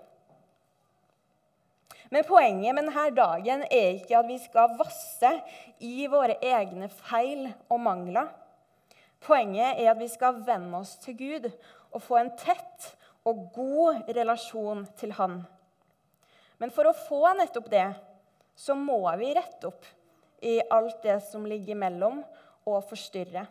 Men 2.12 2.28
poenget 2.28 2.76
med 2.76 2.90
denne 2.90 3.06
dagen 3.16 3.64
er 3.72 3.94
ikke 3.96 4.18
at 4.20 4.28
vi 4.28 4.38
skal 4.44 4.74
vasse 4.80 5.32
i 5.80 6.08
våre 6.12 6.36
egne 6.44 6.90
feil 6.92 7.46
og 7.72 7.80
mangler. 7.80 8.28
Poenget 9.24 9.80
er 9.80 9.94
at 9.94 10.00
vi 10.02 10.10
skal 10.12 10.42
venne 10.44 10.82
oss 10.82 10.98
til 11.00 11.16
Gud 11.16 11.48
og 11.92 12.04
få 12.04 12.20
en 12.20 12.34
tett 12.40 12.90
og 13.28 13.48
god 13.56 14.12
relasjon 14.12 14.84
til 15.00 15.14
Han. 15.16 15.40
Men 16.60 16.74
for 16.74 16.90
å 16.90 16.98
få 17.08 17.32
nettopp 17.38 17.70
det, 17.72 17.88
så 18.60 18.76
må 18.76 19.00
vi 19.22 19.32
rette 19.38 19.70
opp 19.72 19.88
i 20.44 20.60
alt 20.74 21.00
det 21.06 21.20
som 21.30 21.46
ligger 21.48 21.76
imellom, 21.76 22.24
og 22.70 22.84
forstyrre. 22.86 23.48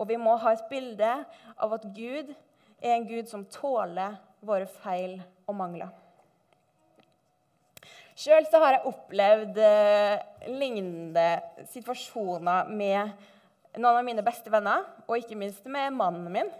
Og 0.00 0.08
vi 0.08 0.16
må 0.16 0.38
ha 0.40 0.54
et 0.54 0.64
bilde 0.70 1.10
av 1.60 1.74
at 1.76 1.84
Gud 1.92 2.30
er 2.80 2.94
en 2.94 3.04
Gud 3.08 3.28
som 3.28 3.44
tåler 3.52 4.16
våre 4.40 4.68
feil 4.80 5.18
og 5.44 5.58
mangler. 5.58 5.90
Sjøl 8.12 8.44
har 8.44 8.74
jeg 8.74 8.88
opplevd 8.90 9.58
eh, 9.64 10.24
lignende 10.52 11.28
situasjoner 11.72 12.68
med 12.68 13.12
noen 13.78 14.02
av 14.02 14.04
mine 14.04 14.24
beste 14.24 14.52
venner, 14.52 14.84
og 15.06 15.16
ikke 15.16 15.38
minst 15.40 15.64
med 15.64 15.94
mannen 15.96 16.28
min. 16.34 16.50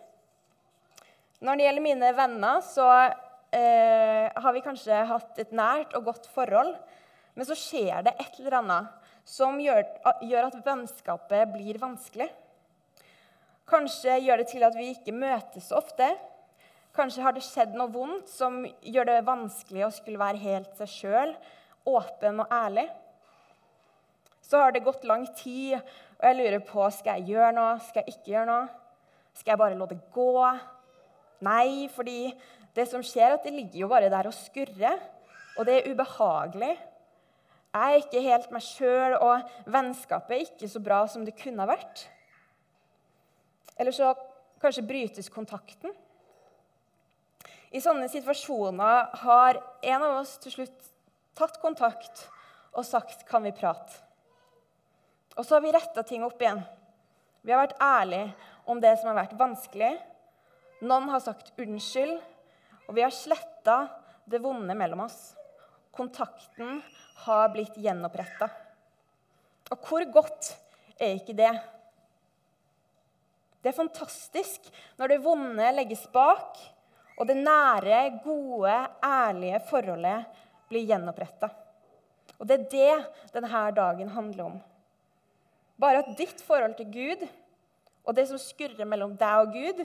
Når 1.44 1.59
det 1.59 1.66
gjelder 1.66 1.85
mine 1.85 2.11
venner, 2.16 2.62
så 2.64 2.88
eh, 3.52 4.32
har 4.32 4.56
vi 4.56 4.64
kanskje 4.64 5.02
hatt 5.11 5.42
et 5.42 5.52
nært 5.52 5.92
og 5.99 6.09
godt 6.09 6.30
forhold. 6.32 6.73
Men 7.37 7.49
så 7.49 7.56
skjer 7.56 8.04
det 8.06 8.14
et 8.16 8.40
eller 8.40 8.59
annet 8.62 9.11
som 9.28 9.61
gjør, 9.61 9.85
gjør 10.25 10.49
at 10.49 10.61
vennskapet 10.64 11.52
blir 11.52 11.80
vanskelig. 11.82 12.30
Kanskje 13.68 14.16
gjør 14.25 14.40
det 14.40 14.49
til 14.50 14.64
at 14.66 14.76
vi 14.76 14.88
ikke 14.94 15.14
møtes 15.16 15.68
så 15.68 15.78
ofte. 15.82 16.09
Kanskje 16.92 17.22
har 17.25 17.32
det 17.32 17.44
skjedd 17.46 17.72
noe 17.72 17.88
vondt 17.88 18.28
som 18.28 18.58
gjør 18.84 19.08
det 19.08 19.22
vanskelig 19.25 19.87
å 19.87 19.94
skulle 19.94 20.20
være 20.20 20.42
helt 20.42 20.75
seg 20.76 20.90
sjøl, 20.92 21.30
åpen 21.88 22.42
og 22.44 22.52
ærlig. 22.52 22.84
Så 24.44 24.61
har 24.61 24.75
det 24.75 24.84
gått 24.84 25.06
lang 25.08 25.25
tid, 25.38 25.78
og 26.18 26.26
jeg 26.28 26.37
lurer 26.37 26.61
på 26.68 26.84
skal 26.92 27.22
jeg 27.22 27.32
gjøre 27.32 27.54
noe, 27.56 27.78
skal 27.87 28.04
jeg 28.04 28.18
ikke 28.18 28.34
gjøre 28.34 28.50
noe. 28.50 28.68
Skal 29.32 29.54
jeg 29.54 29.62
bare 29.62 29.78
la 29.80 29.88
det 29.88 29.99
gå? 30.12 30.34
Nei, 31.49 31.88
fordi 31.94 32.18
det 32.76 32.84
som 32.90 33.04
skjer, 33.04 33.30
er 33.30 33.38
at 33.38 33.49
det 33.49 33.54
ligger 33.56 33.87
jo 33.87 33.88
bare 33.88 34.12
der 34.12 34.28
og 34.28 34.37
skurrer. 34.37 35.00
Og 35.56 35.64
det 35.68 35.78
er 35.78 35.88
ubehagelig. 35.88 36.75
Jeg 37.72 37.96
er 37.96 38.02
ikke 38.02 38.25
helt 38.26 38.52
meg 38.52 38.64
sjøl, 38.66 39.16
og 39.16 39.72
vennskapet 39.72 40.37
er 40.37 40.44
ikke 40.44 40.68
så 40.68 40.84
bra 40.84 41.00
som 41.08 41.25
det 41.25 41.38
kunne 41.40 41.64
ha 41.64 41.72
vært. 41.72 42.04
Eller 43.80 43.96
så 43.96 44.12
kanskje 44.61 44.84
brytes 44.84 45.32
kontakten. 45.32 45.96
I 47.73 47.81
sånne 47.81 48.05
situasjoner 48.12 49.14
har 49.23 49.59
en 49.81 50.02
av 50.05 50.19
oss 50.19 50.35
til 50.43 50.52
slutt 50.52 50.88
tatt 51.38 51.57
kontakt 51.62 52.26
og 52.76 52.85
sagt 52.85 53.25
'Kan 53.25 53.43
vi 53.43 53.52
prate?' 53.52 54.02
Og 55.37 55.45
så 55.45 55.55
har 55.55 55.62
vi 55.62 55.73
retta 55.73 56.02
ting 56.02 56.23
opp 56.25 56.41
igjen. 56.43 56.62
Vi 57.43 57.52
har 57.52 57.67
vært 57.67 57.81
ærlige 57.81 58.35
om 58.67 58.81
det 58.81 58.99
som 58.99 59.09
har 59.09 59.25
vært 59.25 59.38
vanskelig. 59.38 59.99
Noen 60.83 61.09
har 61.09 61.21
sagt 61.21 61.52
unnskyld, 61.59 62.21
og 62.88 62.95
vi 62.95 63.02
har 63.02 63.11
sletta 63.11 63.88
det 64.29 64.43
vonde 64.43 64.75
mellom 64.75 65.00
oss. 65.00 65.35
Kontakten 65.93 66.83
har 67.25 67.49
blitt 67.49 67.75
gjenoppretta. 67.75 68.50
Og 69.71 69.79
hvor 69.79 70.05
godt 70.12 70.57
er 71.00 71.17
ikke 71.17 71.37
det? 71.37 71.52
Det 73.62 73.73
er 73.73 73.81
fantastisk 73.81 74.61
når 74.99 75.09
det 75.09 75.25
vonde 75.25 75.73
legges 75.73 76.07
bak, 76.12 76.59
og 77.19 77.28
det 77.28 77.37
nære, 77.37 78.21
gode, 78.25 78.73
ærlige 79.04 79.61
forholdet 79.69 80.25
blir 80.71 80.87
gjenoppretta. 80.88 81.50
Og 82.38 82.49
det 82.49 82.59
er 82.59 82.69
det 82.73 83.35
denne 83.35 83.64
dagen 83.76 84.09
handler 84.09 84.45
om. 84.45 84.61
Bare 85.81 86.02
at 86.02 86.14
ditt 86.19 86.40
forhold 86.42 86.75
til 86.78 86.90
Gud 86.92 87.26
og 88.04 88.16
det 88.16 88.26
som 88.28 88.40
skurrer 88.40 88.88
mellom 88.88 89.14
deg 89.19 89.45
og 89.45 89.52
Gud, 89.54 89.83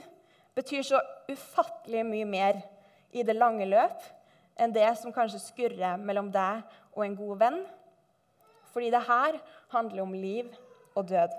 betyr 0.58 0.82
så 0.82 1.00
ufattelig 1.30 2.02
mye 2.06 2.26
mer 2.26 2.62
i 3.14 3.22
det 3.22 3.36
lange 3.36 3.66
løp 3.68 4.06
enn 4.58 4.74
det 4.74 4.88
som 4.98 5.14
kanskje 5.14 5.38
skurrer 5.42 6.00
mellom 6.02 6.32
deg 6.34 6.64
og 6.96 7.04
en 7.04 7.18
god 7.18 7.44
venn. 7.44 7.60
Fordi 8.72 8.90
det 8.90 9.04
her 9.06 9.38
handler 9.70 10.02
om 10.02 10.16
liv 10.16 10.50
og 10.98 11.06
død. 11.08 11.36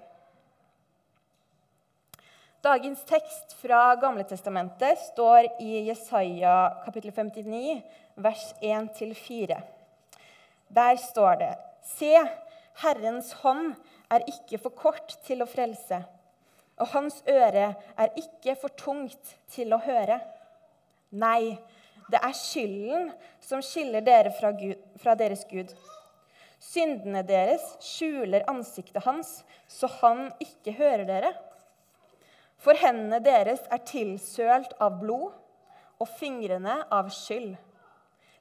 Dagens 2.62 3.04
tekst 3.08 3.54
fra 3.54 3.96
Gamletestamentet 3.96 5.00
står 5.00 5.46
i 5.64 5.78
Jesaja 5.88 6.82
kapittel 6.84 7.14
59, 7.16 7.82
vers 8.16 8.42
1-4. 8.60 9.62
Der 10.68 10.96
står 10.96 11.40
det.: 11.40 11.54
Se, 11.88 12.20
Herrens 12.84 13.32
hånd 13.46 13.78
er 14.12 14.28
ikke 14.28 14.60
for 14.60 14.76
kort 14.76 15.16
til 15.24 15.40
å 15.40 15.48
frelse, 15.48 16.02
og 16.84 16.92
hans 16.98 17.24
øre 17.32 17.72
er 17.96 18.20
ikke 18.20 18.60
for 18.60 18.76
tungt 18.76 19.36
til 19.56 19.72
å 19.72 19.80
høre. 19.88 20.20
Nei, 21.16 21.56
det 22.12 22.20
er 22.20 22.36
skylden 22.44 23.14
som 23.40 23.64
skiller 23.64 24.04
dere 24.04 24.36
fra, 24.36 24.52
Gud, 24.52 24.76
fra 25.00 25.16
deres 25.16 25.48
Gud. 25.48 25.72
Syndene 26.60 27.24
deres 27.24 27.64
skjuler 27.80 28.44
ansiktet 28.52 29.06
hans, 29.08 29.46
så 29.72 29.88
han 30.02 30.28
ikke 30.44 30.76
hører 30.76 31.08
dere. 31.08 31.38
For 32.60 32.76
hendene 32.76 33.22
deres 33.24 33.62
er 33.72 33.84
tilsølt 33.88 34.76
av 34.84 35.00
blod, 35.00 35.32
og 36.00 36.08
fingrene 36.20 36.78
av 36.96 37.10
skyld. 37.12 37.58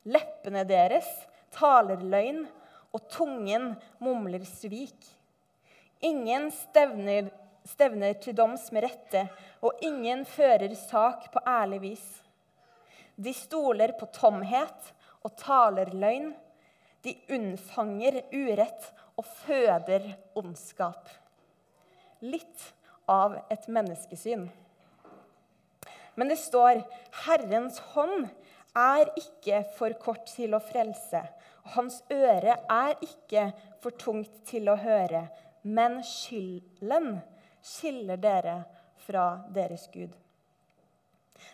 Leppene 0.07 0.63
deres 0.67 1.09
taler 1.55 2.03
løgn, 2.03 2.45
og 2.95 3.05
tungen 3.13 3.73
mumler 4.03 4.45
svik. 4.49 4.97
Ingen 6.07 6.49
stevner, 6.55 7.29
stevner 7.67 8.15
til 8.23 8.37
doms 8.39 8.69
med 8.73 8.87
rette, 8.87 9.27
og 9.61 9.83
ingen 9.85 10.25
fører 10.27 10.73
sak 10.79 11.29
på 11.35 11.43
ærlig 11.47 11.83
vis. 11.83 12.07
De 13.19 13.35
stoler 13.35 13.97
på 13.99 14.07
tomhet 14.15 14.93
og 15.27 15.35
taler 15.41 15.91
løgn. 15.95 16.31
De 17.03 17.15
unnfanger 17.35 18.23
urett 18.31 18.91
og 19.19 19.27
føder 19.43 20.07
ondskap. 20.39 21.11
Litt 22.23 22.71
av 23.09 23.39
et 23.51 23.67
menneskesyn. 23.69 24.49
Men 26.15 26.29
det 26.29 26.39
står 26.39 26.83
'Herrens 27.25 27.79
hånd 27.95 28.29
er 28.77 29.11
ikke 29.17 29.65
for 29.79 29.95
kort 30.03 30.27
til 30.27 30.55
å 30.55 30.61
frelse', 30.63 31.25
og 31.65 31.71
'hans 31.75 32.03
øre 32.11 32.57
er 32.69 32.95
ikke 33.03 33.53
for 33.81 33.91
tungt 33.91 34.45
til 34.45 34.69
å 34.69 34.77
høre', 34.77 35.29
men 35.63 36.03
skylden 36.03 37.21
skiller 37.63 38.17
dere 38.17 38.65
fra 39.07 39.41
deres 39.55 39.89
Gud. 39.93 40.11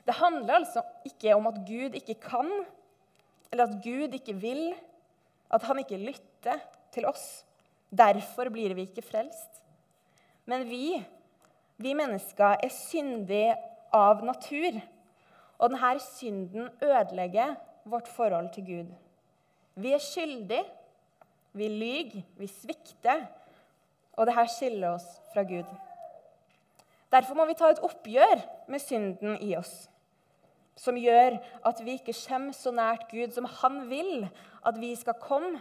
Det 0.07 0.15
handler 0.15 0.55
altså 0.55 0.83
ikke 1.05 1.35
om 1.37 1.47
at 1.47 1.61
Gud 1.67 1.97
ikke 1.97 2.17
kan, 2.21 2.51
eller 3.53 3.69
at 3.69 3.83
Gud 3.85 4.15
ikke 4.17 4.35
vil, 4.35 4.75
at 5.51 5.63
han 5.63 5.79
ikke 5.79 6.01
lytter 6.01 6.61
til 6.93 7.07
oss. 7.07 7.45
Derfor 7.91 8.51
blir 8.51 8.75
vi 8.75 8.89
ikke 8.89 9.05
frelst. 9.07 9.63
Men 10.51 10.67
vi, 10.69 10.99
vi 11.85 11.93
mennesker, 11.97 12.57
er 12.65 12.73
syndige 12.73 13.55
av 13.95 14.25
natur. 14.25 14.81
Og 15.61 15.71
denne 15.71 15.95
synden 16.03 16.71
ødelegger 16.83 17.55
vårt 17.85 18.09
forhold 18.09 18.51
til 18.55 18.67
Gud. 18.67 18.93
Vi 19.77 19.93
er 19.93 20.03
skyldige, 20.03 20.65
vi 21.53 21.69
lyver, 21.69 22.23
vi 22.39 22.47
svikter, 22.51 23.27
og 24.15 24.27
dette 24.27 24.47
skiller 24.57 24.97
oss 24.97 25.07
fra 25.33 25.43
Gud. 25.47 25.69
Derfor 27.13 27.39
må 27.39 27.47
vi 27.47 27.57
ta 27.59 27.71
et 27.71 27.83
oppgjør 27.83 28.41
med 28.71 28.83
synden 28.83 29.37
i 29.43 29.55
oss. 29.59 29.91
som 30.77 30.97
gjør 30.99 31.37
at 31.63 31.81
vi 31.87 31.93
ikke 31.95 32.17
kommer 32.19 32.55
så 32.57 32.73
nært 32.75 33.05
Gud 33.07 33.31
som 33.31 33.47
han 33.61 33.85
vil 33.87 34.25
at 34.67 34.81
vi 34.81 34.89
skal 34.99 35.15
komme, 35.23 35.61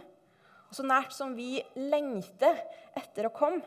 så 0.74 0.82
nært 0.82 1.14
som 1.14 1.36
vi 1.36 1.60
lengter 1.78 2.58
etter 2.98 3.28
å 3.28 3.34
komme. 3.34 3.62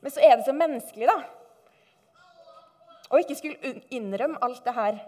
Men 0.00 0.14
så 0.14 0.22
er 0.22 0.36
det 0.36 0.46
så 0.46 0.54
menneskelig, 0.54 1.08
da. 1.10 1.18
Å 3.08 3.20
ikke 3.22 3.36
skulle 3.38 3.74
innrømme 3.94 4.40
alt 4.44 4.64
det 4.66 4.74
her. 4.76 4.98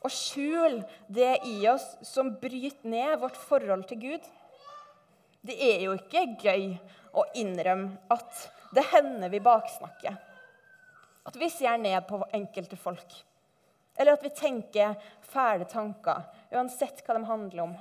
Og 0.00 0.12
skjule 0.14 0.84
det 1.12 1.34
i 1.48 1.58
oss 1.68 1.84
som 2.08 2.32
bryter 2.40 2.88
ned 2.88 3.18
vårt 3.20 3.36
forhold 3.36 3.84
til 3.90 4.00
Gud. 4.00 4.30
Det 5.44 5.56
er 5.60 5.84
jo 5.84 5.96
ikke 5.96 6.24
gøy 6.40 6.72
å 7.16 7.26
innrømme 7.36 8.00
at 8.12 8.46
det 8.74 8.86
hender 8.92 9.32
vi 9.32 9.42
baksnakker. 9.44 10.16
At 11.26 11.36
vi 11.36 11.50
ser 11.52 11.76
ned 11.80 12.00
på 12.08 12.22
enkelte 12.32 12.78
folk. 12.80 13.12
Eller 13.98 14.16
at 14.16 14.24
vi 14.24 14.32
tenker 14.32 14.96
fæle 15.28 15.66
tanker, 15.68 16.22
uansett 16.54 17.02
hva 17.04 17.18
de 17.18 17.26
handler 17.28 17.64
om. 17.66 17.74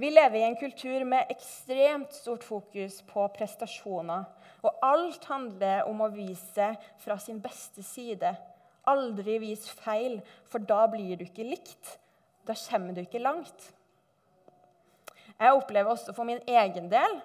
Vi 0.00 0.08
lever 0.10 0.38
i 0.38 0.42
en 0.42 0.56
kultur 0.56 1.02
med 1.04 1.28
ekstremt 1.28 2.14
stort 2.16 2.44
fokus 2.44 3.02
på 3.04 3.26
prestasjoner. 3.34 4.22
Og 4.64 4.84
alt 4.84 5.24
handler 5.28 5.82
om 5.90 5.98
å 6.00 6.06
vise 6.14 6.68
fra 7.02 7.18
sin 7.20 7.40
beste 7.42 7.82
side. 7.84 8.30
Aldri 8.88 9.34
vis 9.42 9.66
feil, 9.82 10.22
for 10.48 10.64
da 10.64 10.86
blir 10.88 11.18
du 11.20 11.26
ikke 11.26 11.44
likt. 11.44 11.98
Da 12.48 12.56
kommer 12.56 12.96
du 12.96 13.02
ikke 13.02 13.20
langt. 13.20 13.66
Jeg 15.36 15.52
opplever 15.58 15.92
også 15.92 16.14
for 16.16 16.24
min 16.28 16.40
egen 16.48 16.88
del 16.92 17.18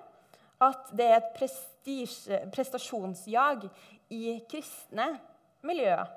at 0.65 0.91
det 0.95 1.07
er 1.13 1.21
et 1.21 2.51
prestasjonsjag 2.51 3.69
i 4.15 4.33
kristne 4.51 5.05
miljøer. 5.63 6.11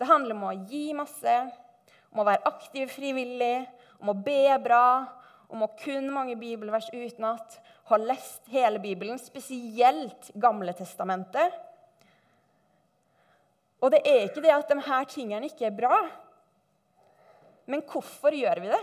Det 0.00 0.08
handler 0.08 0.38
om 0.38 0.48
å 0.48 0.54
gi 0.70 0.86
masse, 0.96 1.36
om 2.14 2.24
å 2.24 2.26
være 2.30 2.48
aktiv 2.48 2.88
frivillig, 2.96 3.68
om 4.00 4.14
å 4.14 4.16
be 4.24 4.56
bra, 4.64 4.86
om 5.54 5.62
å 5.66 5.70
kunne 5.78 6.12
mange 6.12 6.34
bibelvers 6.38 6.90
utenat, 6.92 7.60
ha 7.88 7.98
lest 8.00 8.48
hele 8.50 8.80
Bibelen, 8.82 9.20
spesielt 9.20 10.32
Gamle 10.40 10.74
testamentet. 10.76 11.54
Og 13.84 13.92
det 13.92 14.00
er 14.08 14.26
ikke 14.26 14.42
det 14.42 14.52
at 14.54 14.72
her 14.86 15.08
tingene 15.10 15.50
ikke 15.50 15.68
er 15.68 15.76
bra, 15.76 15.98
men 17.70 17.84
hvorfor 17.88 18.34
gjør 18.36 18.60
vi 18.60 18.72
det? 18.72 18.82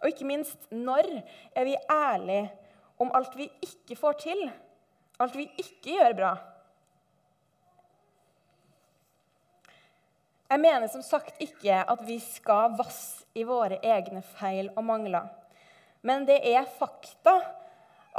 Og 0.00 0.10
ikke 0.10 0.26
minst, 0.26 0.66
når 0.70 1.06
er 1.54 1.66
vi 1.68 1.76
ærlige 1.90 2.48
om 3.02 3.12
alt 3.14 3.34
vi 3.38 3.46
ikke 3.62 3.96
får 3.98 4.18
til, 4.24 4.42
alt 5.22 5.36
vi 5.38 5.46
ikke 5.60 5.94
gjør 5.98 6.16
bra? 6.18 6.32
Jeg 10.54 10.62
mener 10.62 10.86
som 10.86 11.02
sagt 11.02 11.40
ikke 11.42 11.80
at 11.82 12.02
vi 12.06 12.20
skal 12.22 12.76
vasse 12.78 13.24
i 13.34 13.42
våre 13.42 13.80
egne 13.82 14.20
feil 14.36 14.68
og 14.78 14.84
mangler. 14.86 15.24
Men 16.06 16.22
det 16.28 16.36
er 16.46 16.68
fakta 16.76 17.32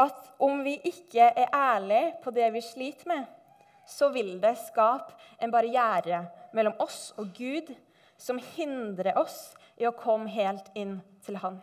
at 0.03 0.33
om 0.43 0.59
vi 0.65 0.73
ikke 0.83 1.29
er 1.29 1.53
ærlige 1.55 2.09
på 2.25 2.33
det 2.35 2.49
vi 2.51 2.63
sliter 2.65 3.07
med, 3.07 3.23
så 3.87 4.09
vil 4.11 4.33
det 4.43 4.51
skape 4.65 5.15
en 5.39 5.53
barriere 5.53 6.25
mellom 6.51 6.75
oss 6.83 7.13
og 7.15 7.31
Gud 7.37 7.71
som 8.19 8.41
hindrer 8.57 9.15
oss 9.15 9.53
i 9.79 9.87
å 9.87 9.95
komme 9.95 10.27
helt 10.35 10.67
inn 10.75 10.97
til 11.23 11.39
Han. 11.39 11.61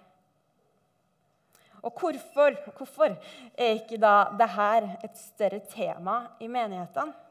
Og 1.84 2.00
hvorfor, 2.00 2.56
hvorfor 2.78 3.18
er 3.58 3.76
ikke 3.76 4.00
da 4.00 4.30
dette 4.40 4.96
et 5.04 5.20
større 5.20 5.60
tema 5.68 6.22
i 6.40 6.48
menighetene? 6.48 7.21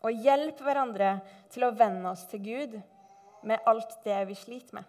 Å 0.00 0.08
hjelp 0.08 0.62
hverandre 0.64 1.18
til 1.52 1.66
å 1.66 1.74
venne 1.76 2.14
oss 2.14 2.24
til 2.30 2.40
Gud 2.44 2.78
med 3.44 3.60
alt 3.68 3.98
det 4.04 4.16
vi 4.30 4.36
sliter 4.38 4.80
med. 4.80 4.84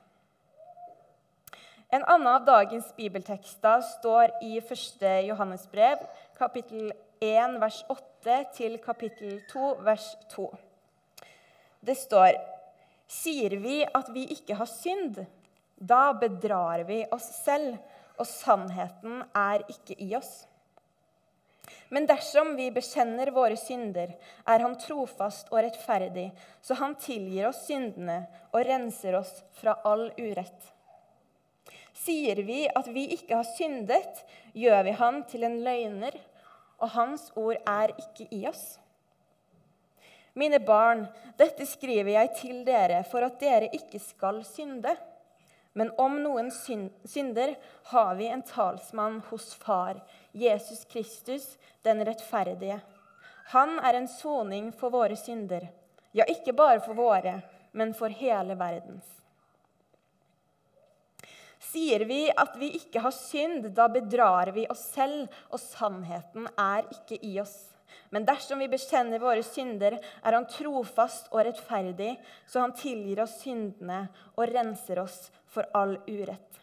En 1.92 2.06
annen 2.08 2.30
av 2.32 2.46
dagens 2.48 2.88
bibeltekster 2.96 3.82
står 3.98 4.32
i 4.48 4.54
1. 4.62 5.04
Johannes 5.28 5.66
brev, 5.72 6.00
kapittel 6.38 6.94
1, 7.20 7.58
vers 7.60 7.82
8, 7.92 8.38
til 8.56 8.78
kapittel 8.80 9.42
2, 9.52 9.74
vers 9.84 10.06
2. 10.32 10.48
Det 11.84 11.98
står 12.00 12.38
Sier 13.12 13.58
vi 13.60 13.82
at 13.84 14.08
vi 14.16 14.24
ikke 14.32 14.56
har 14.56 14.70
synd, 14.72 15.20
da 15.76 16.14
bedrar 16.16 16.86
vi 16.88 17.02
oss 17.12 17.28
selv, 17.42 17.76
og 18.16 18.28
sannheten 18.30 19.26
er 19.36 19.66
ikke 19.68 19.98
i 20.00 20.14
oss. 20.16 20.46
Men 21.90 22.08
dersom 22.08 22.54
vi 22.56 22.70
bekjenner 22.72 23.32
våre 23.36 23.58
synder, 23.60 24.14
er 24.48 24.64
Han 24.64 24.78
trofast 24.80 25.52
og 25.52 25.62
rettferdig, 25.64 26.30
så 26.62 26.78
Han 26.80 26.96
tilgir 26.96 27.50
oss 27.50 27.66
syndene 27.68 28.24
og 28.52 28.66
renser 28.68 29.18
oss 29.20 29.34
fra 29.60 29.78
all 29.88 30.10
urett. 30.18 30.70
Sier 32.02 32.40
vi 32.48 32.64
at 32.68 32.88
vi 32.88 33.10
ikke 33.18 33.38
har 33.42 33.50
syndet, 33.58 34.24
gjør 34.54 34.84
vi 34.88 34.98
Han 35.02 35.24
til 35.30 35.44
en 35.48 35.60
løgner, 35.66 36.16
og 36.82 36.90
Hans 36.96 37.28
ord 37.36 37.60
er 37.68 37.94
ikke 38.00 38.30
i 38.34 38.46
oss. 38.50 38.80
Mine 40.34 40.62
barn, 40.64 41.04
dette 41.38 41.66
skriver 41.68 42.14
jeg 42.14 42.36
til 42.40 42.62
dere 42.66 43.02
for 43.12 43.26
at 43.26 43.40
dere 43.42 43.68
ikke 43.76 44.00
skal 44.00 44.40
synde. 44.48 44.96
Men 45.74 45.92
om 45.98 46.18
noen 46.24 46.52
synder, 46.52 47.56
har 47.84 48.16
vi 48.16 48.28
en 48.28 48.42
talsmann 48.42 49.22
hos 49.30 49.54
Far, 49.56 50.02
Jesus 50.32 50.86
Kristus, 50.86 51.58
den 51.82 52.04
rettferdige. 52.06 52.82
Han 53.56 53.80
er 53.80 53.94
en 53.94 54.08
soning 54.08 54.72
for 54.76 54.92
våre 54.92 55.16
synder. 55.16 55.70
Ja, 56.12 56.28
ikke 56.28 56.54
bare 56.54 56.84
for 56.84 56.96
våre, 56.96 57.40
men 57.72 57.94
for 57.96 58.12
hele 58.12 58.56
verdens. 58.60 59.08
Sier 61.72 62.04
vi 62.10 62.26
at 62.32 62.56
vi 62.60 62.74
ikke 62.76 63.00
har 63.04 63.16
synd, 63.16 63.70
da 63.76 63.88
bedrar 63.88 64.52
vi 64.52 64.66
oss 64.72 64.90
selv, 64.92 65.32
og 65.48 65.62
sannheten 65.62 66.50
er 66.60 66.88
ikke 66.92 67.20
i 67.24 67.38
oss. 67.40 67.71
Men 68.10 68.26
dersom 68.28 68.60
vi 68.60 68.70
bekjenner 68.72 69.22
våre 69.22 69.44
synder, 69.44 69.98
er 70.00 70.38
Han 70.38 70.48
trofast 70.50 71.32
og 71.32 71.46
rettferdig, 71.46 72.16
så 72.46 72.64
Han 72.64 72.76
tilgir 72.78 73.24
oss 73.24 73.40
syndene 73.44 74.08
og 74.36 74.50
renser 74.52 75.00
oss 75.04 75.32
for 75.52 75.68
all 75.74 75.98
urett. 76.08 76.60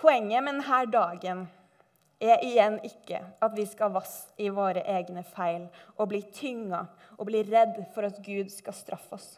Poenget 0.00 0.44
med 0.44 0.60
denne 0.60 0.84
dagen 0.88 1.48
er 2.20 2.42
igjen 2.44 2.78
ikke 2.84 3.20
at 3.40 3.54
vi 3.56 3.64
skal 3.68 3.92
vasse 3.94 4.28
i 4.40 4.50
våre 4.52 4.82
egne 4.88 5.22
feil 5.24 5.66
og 5.96 6.10
bli 6.12 6.20
tynga 6.36 6.84
og 7.16 7.26
bli 7.28 7.42
redd 7.48 7.78
for 7.94 8.08
at 8.08 8.20
Gud 8.24 8.52
skal 8.52 8.76
straffe 8.76 9.16
oss. 9.16 9.28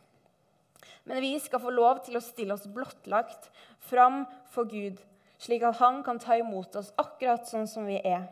Men 1.05 1.23
vi 1.23 1.35
skal 1.43 1.63
få 1.63 1.71
lov 1.75 2.03
til 2.07 2.19
å 2.19 2.23
stille 2.23 2.55
oss 2.55 2.69
blottlagt 2.71 3.49
fram 3.89 4.23
for 4.55 4.71
Gud, 4.71 4.99
slik 5.43 5.65
at 5.67 5.79
Han 5.83 6.03
kan 6.07 6.19
ta 6.23 6.37
imot 6.39 6.77
oss 6.79 6.93
akkurat 6.99 7.47
sånn 7.49 7.67
som 7.71 7.87
vi 7.91 7.99
er. 7.99 8.29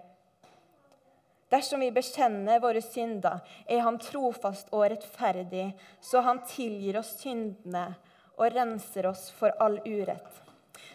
Dersom 1.51 1.83
vi 1.83 1.91
bekjenner 1.91 2.61
våre 2.63 2.83
synder, 2.83 3.41
er 3.67 3.83
Han 3.83 3.99
trofast 3.99 4.71
og 4.71 4.87
rettferdig, 4.93 5.73
så 6.01 6.23
Han 6.23 6.45
tilgir 6.47 7.01
oss 7.01 7.17
syndene 7.19 7.89
og 8.37 8.55
renser 8.55 9.09
oss 9.11 9.29
for 9.35 9.53
all 9.59 9.81
urett. 9.85 10.41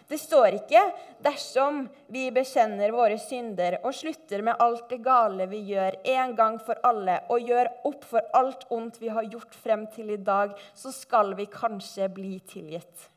Det 0.08 0.18
står 0.22 0.54
ikke 0.54 0.80
'dersom 1.22 1.88
vi 2.14 2.30
bekjenner 2.30 2.92
våre 2.94 3.18
synder 3.18 3.80
og 3.82 3.94
slutter 3.94 4.42
med 4.42 4.56
alt 4.62 4.88
det 4.88 5.00
gale 5.02 5.48
vi 5.50 5.64
gjør 5.72 5.98
en 6.04 6.34
gang 6.36 6.58
for 6.62 6.78
alle, 6.82 7.20
og 7.28 7.40
gjør 7.40 7.70
opp 7.84 8.04
for 8.04 8.22
alt 8.32 8.64
ondt 8.70 9.00
vi 9.00 9.08
har 9.08 9.24
gjort 9.24 9.54
frem 9.54 9.86
til 9.86 10.10
i 10.10 10.16
dag, 10.16 10.54
så 10.74 10.92
skal 10.92 11.34
vi 11.34 11.46
kanskje 11.46 12.08
bli 12.08 12.38
tilgitt'. 12.40 13.08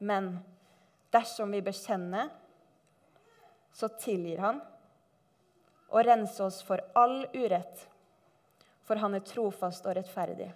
Men 0.00 0.38
dersom 1.12 1.50
vi 1.52 1.60
bekjenner, 1.60 2.30
så 3.72 3.88
tilgir 3.88 4.38
Han 4.38 4.60
og 5.92 6.06
rense 6.06 6.42
oss 6.44 6.62
for 6.64 6.80
all 6.98 7.26
urett, 7.34 7.86
for 8.82 8.98
Han 8.98 9.14
er 9.14 9.24
trofast 9.26 9.86
og 9.86 9.96
rettferdig. 9.96 10.48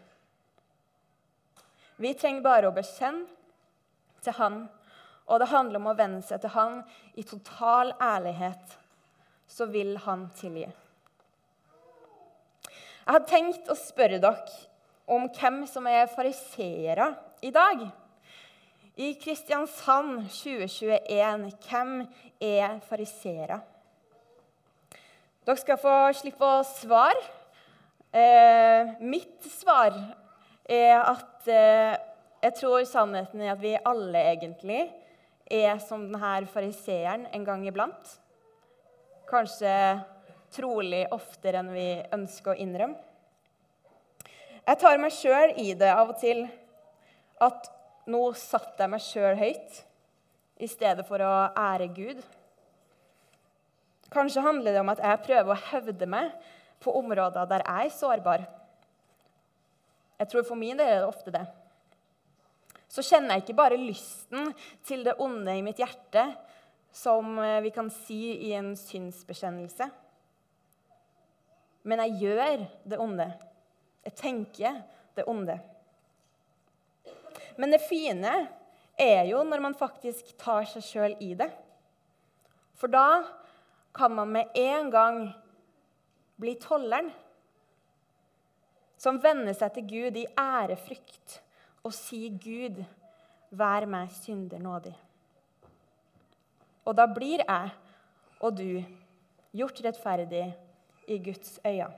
Vi 1.97 2.13
trenger 2.17 2.45
bare 2.45 2.69
å 2.69 2.75
bekjenne 2.77 3.29
til 4.25 4.37
Han, 4.41 4.65
og 5.27 5.41
det 5.41 5.51
handler 5.53 5.81
om 5.81 5.91
å 5.93 5.99
venne 5.99 6.23
seg 6.25 6.43
til 6.43 6.53
Han 6.57 6.81
i 7.15 7.25
total 7.27 7.95
ærlighet, 8.01 8.75
så 9.47 9.69
vil 9.71 9.95
Han 10.07 10.29
tilgi. 10.37 10.67
Jeg 13.07 13.15
hadde 13.15 13.31
tenkt 13.31 13.69
å 13.71 13.79
spørre 13.79 14.19
dere 14.19 14.57
om 15.15 15.29
hvem 15.31 15.63
som 15.71 15.87
er 15.87 16.09
fariseere 16.11 17.13
i 17.47 17.53
dag. 17.55 17.85
I 18.97 19.13
Kristiansand 19.21 20.25
2021 20.33 21.51
hvem 21.69 21.93
er 22.43 22.81
fariseere? 22.89 23.61
Dere 25.47 25.61
skal 25.61 25.77
få 25.79 25.91
slippe 26.19 26.43
å 26.43 26.63
svare. 26.67 27.21
Eh, 28.11 28.97
mitt 28.99 29.45
svar 29.47 29.95
er 30.67 30.97
at 30.99 31.47
eh, 31.47 31.93
jeg 32.43 32.55
tror 32.59 32.83
sannheten 32.89 33.45
er 33.45 33.53
at 33.53 33.61
vi 33.63 33.77
alle 33.79 34.25
egentlig 34.33 34.81
er 35.47 35.79
som 35.85 36.09
denne 36.09 36.49
fariseeren 36.51 37.29
en 37.31 37.45
gang 37.47 37.63
iblant. 37.63 38.11
Kanskje 39.31 39.71
trolig 40.57 41.05
oftere 41.15 41.63
enn 41.63 41.71
vi 41.77 41.87
ønsker 42.17 42.57
å 42.57 42.59
innrømme. 42.67 42.99
Jeg 44.67 44.81
tar 44.83 44.99
meg 44.99 45.15
sjøl 45.15 45.55
i 45.63 45.69
det 45.79 45.93
av 45.93 46.11
og 46.11 46.19
til 46.25 46.43
at 47.47 47.71
nå 48.11 48.25
satte 48.35 48.83
jeg 48.83 48.95
meg 48.97 49.07
sjøl 49.07 49.39
høyt 49.39 49.79
i 50.59 50.67
stedet 50.75 51.07
for 51.07 51.23
å 51.23 51.37
ære 51.55 51.87
Gud. 51.95 52.27
Kanskje 54.17 54.41
handler 54.41 54.73
det 54.73 54.81
om 54.81 54.89
at 54.95 55.03
jeg 55.05 55.25
prøver 55.27 55.53
å 55.53 55.63
hevde 55.75 56.07
meg 56.09 56.33
på 56.81 56.95
områder 56.97 57.49
der 57.51 57.65
jeg 57.67 57.91
er 57.91 57.93
sårbar. 57.93 58.47
Jeg 60.17 60.31
tror 60.33 60.47
for 60.49 60.57
min 60.57 60.79
del 60.79 60.89
er 60.89 61.03
det 61.03 61.11
ofte 61.11 61.35
det. 61.35 61.45
Så 62.89 63.05
kjenner 63.05 63.37
jeg 63.37 63.45
ikke 63.45 63.59
bare 63.59 63.77
lysten 63.77 64.55
til 64.87 65.05
det 65.05 65.19
onde 65.21 65.53
i 65.53 65.65
mitt 65.65 65.83
hjerte, 65.83 66.31
som 66.97 67.37
eh, 67.43 67.61
vi 67.61 67.75
kan 67.75 67.91
si 67.93 68.21
i 68.49 68.55
en 68.57 68.73
synsbekjennelse. 68.79 69.91
Men 71.85 72.07
jeg 72.07 72.17
gjør 72.25 72.65
det 72.89 73.01
onde. 73.03 73.29
Jeg 74.07 74.17
tenker 74.17 74.81
det 75.19 75.27
onde. 75.29 75.59
Men 77.61 77.75
det 77.75 77.85
fine 77.85 78.33
er 78.97 79.27
jo 79.29 79.45
når 79.45 79.61
man 79.61 79.77
faktisk 79.77 80.33
tar 80.41 80.65
seg 80.73 80.89
sjøl 80.89 81.19
i 81.21 81.35
det. 81.37 81.51
For 82.81 82.89
da 82.89 83.27
kan 83.97 84.13
man 84.15 84.29
med 84.29 84.53
en 84.55 84.91
gang 84.91 85.21
bli 86.37 86.55
tolleren 86.61 87.09
som 89.01 89.19
vender 89.23 89.57
seg 89.57 89.73
til 89.75 89.89
Gud 89.89 90.17
i 90.21 90.27
ærefrykt 90.41 91.41
og 91.87 91.95
sier, 91.95 92.33
'Gud, 92.33 92.83
vær 93.51 93.87
meg 93.87 94.11
synder 94.11 94.59
nådig'. 94.59 94.97
Og 96.85 96.97
da 96.97 97.07
blir 97.07 97.43
jeg 97.43 97.71
og 98.41 98.59
du 98.59 98.83
gjort 99.57 99.81
rettferdig 99.85 100.47
i 101.09 101.19
Guds 101.19 101.61
øyne. 101.65 101.93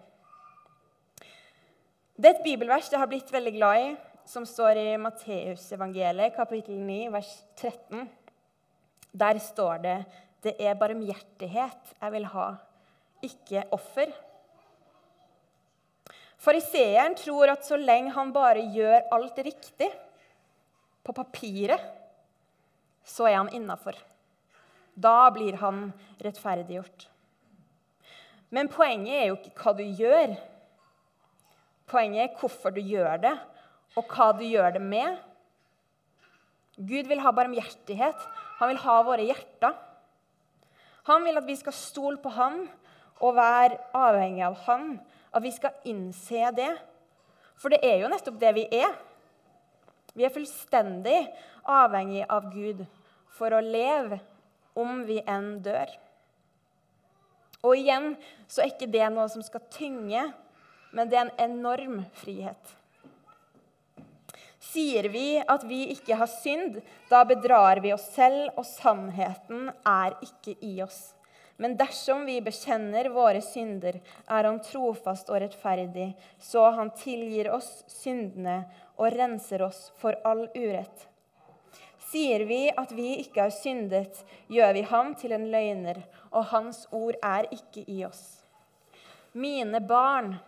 Det 2.16 2.26
er 2.26 2.34
et 2.34 2.44
bibelvers 2.44 2.90
jeg 2.92 2.98
har 2.98 3.06
blitt 3.06 3.32
veldig 3.32 3.52
glad 3.54 3.82
i, 3.82 3.96
som 4.26 4.46
står 4.46 4.80
i 4.80 4.96
Matteusevangeliet, 4.96 6.34
kapittel 6.34 6.78
9, 6.82 7.12
vers 7.12 7.44
13. 7.56 8.08
Der 9.18 9.38
står 9.38 9.76
det 9.84 10.04
det 10.44 10.55
er 10.62 10.79
barmhjertighet 10.79 11.94
jeg 11.98 12.14
vil 12.14 12.27
ha, 12.33 12.48
ikke 13.27 13.64
offer. 13.74 14.12
Fariseeren 16.38 17.16
tror 17.18 17.51
at 17.51 17.66
så 17.66 17.79
lenge 17.81 18.14
han 18.14 18.31
bare 18.35 18.62
gjør 18.74 19.09
alt 19.14 19.40
riktig 19.42 19.88
på 21.03 21.14
papiret, 21.16 21.83
så 23.09 23.27
er 23.27 23.40
han 23.40 23.51
innafor. 23.57 23.96
Da 24.94 25.31
blir 25.35 25.57
han 25.59 25.88
rettferdiggjort. 26.22 27.09
Men 28.55 28.70
poenget 28.72 29.14
er 29.14 29.27
jo 29.29 29.38
ikke 29.38 29.62
hva 29.62 29.74
du 29.77 29.85
gjør. 29.85 30.35
Poenget 31.88 32.24
er 32.24 32.38
hvorfor 32.40 32.74
du 32.74 32.81
gjør 32.85 33.20
det, 33.24 33.35
og 33.96 34.12
hva 34.12 34.31
du 34.37 34.44
gjør 34.46 34.77
det 34.77 34.85
med. 34.85 35.18
Gud 36.79 37.09
vil 37.11 37.22
ha 37.24 37.35
barmhjertighet. 37.35 38.27
Han 38.61 38.72
vil 38.72 38.83
ha 38.85 38.96
våre 39.07 39.27
hjerter. 39.27 39.74
Han 41.09 41.25
vil 41.25 41.40
at 41.40 41.47
vi 41.49 41.57
skal 41.57 41.75
stole 41.77 42.21
på 42.21 42.33
ham 42.37 42.62
og 43.25 43.37
være 43.37 43.79
avhengig 43.97 44.44
av 44.47 44.57
ham. 44.66 44.90
At 45.33 45.44
vi 45.44 45.53
skal 45.53 45.77
innse 45.88 46.53
det. 46.57 46.71
For 47.59 47.73
det 47.73 47.81
er 47.85 48.03
jo 48.03 48.11
nettopp 48.12 48.38
det 48.40 48.55
vi 48.57 48.66
er. 48.79 48.92
Vi 50.14 50.27
er 50.27 50.35
fullstendig 50.35 51.18
avhengig 51.68 52.25
av 52.29 52.49
Gud 52.53 52.85
for 53.38 53.55
å 53.55 53.62
leve, 53.62 54.21
om 54.79 55.03
vi 55.07 55.18
enn 55.27 55.57
dør. 55.62 55.90
Og 57.66 57.75
igjen 57.75 58.12
så 58.47 58.62
er 58.62 58.73
ikke 58.73 58.90
det 58.90 59.07
noe 59.11 59.27
som 59.31 59.42
skal 59.42 59.64
tynge, 59.75 60.29
men 60.94 61.11
det 61.11 61.18
er 61.18 61.27
en 61.27 61.40
enorm 61.51 62.01
frihet. 62.21 62.78
Sier 64.59 65.07
vi 65.12 65.38
at 65.38 65.62
vi 65.64 65.85
ikke 65.94 66.16
har 66.18 66.31
synd, 66.31 66.81
da 67.11 67.23
bedrar 67.29 67.79
vi 67.83 67.92
oss 67.94 68.09
selv, 68.14 68.51
og 68.59 68.66
sannheten 68.66 69.71
er 69.87 70.16
ikke 70.25 70.57
i 70.66 70.81
oss. 70.83 71.14
Men 71.59 71.75
dersom 71.79 72.25
vi 72.27 72.38
bekjenner 72.42 73.09
våre 73.11 73.40
synder, 73.42 73.99
er 74.31 74.47
Han 74.47 74.61
trofast 74.62 75.31
og 75.31 75.40
rettferdig, 75.42 76.12
så 76.38 76.71
Han 76.75 76.90
tilgir 76.94 77.51
oss 77.55 77.85
syndene 77.90 78.64
og 78.97 79.14
renser 79.14 79.62
oss 79.66 79.88
for 79.99 80.18
all 80.25 80.47
urett. 80.55 81.07
Sier 82.09 82.47
vi 82.49 82.68
at 82.71 82.92
vi 82.97 83.18
ikke 83.21 83.47
har 83.47 83.53
syndet, 83.53 84.23
gjør 84.49 84.73
vi 84.75 84.83
ham 84.90 85.14
til 85.18 85.35
en 85.37 85.49
løgner, 85.53 85.99
og 86.33 86.47
hans 86.55 86.87
ord 86.94 87.18
er 87.23 87.51
ikke 87.53 87.85
i 87.90 88.05
oss. 88.07 88.23
Mine 89.35 89.83
barn, 89.85 90.38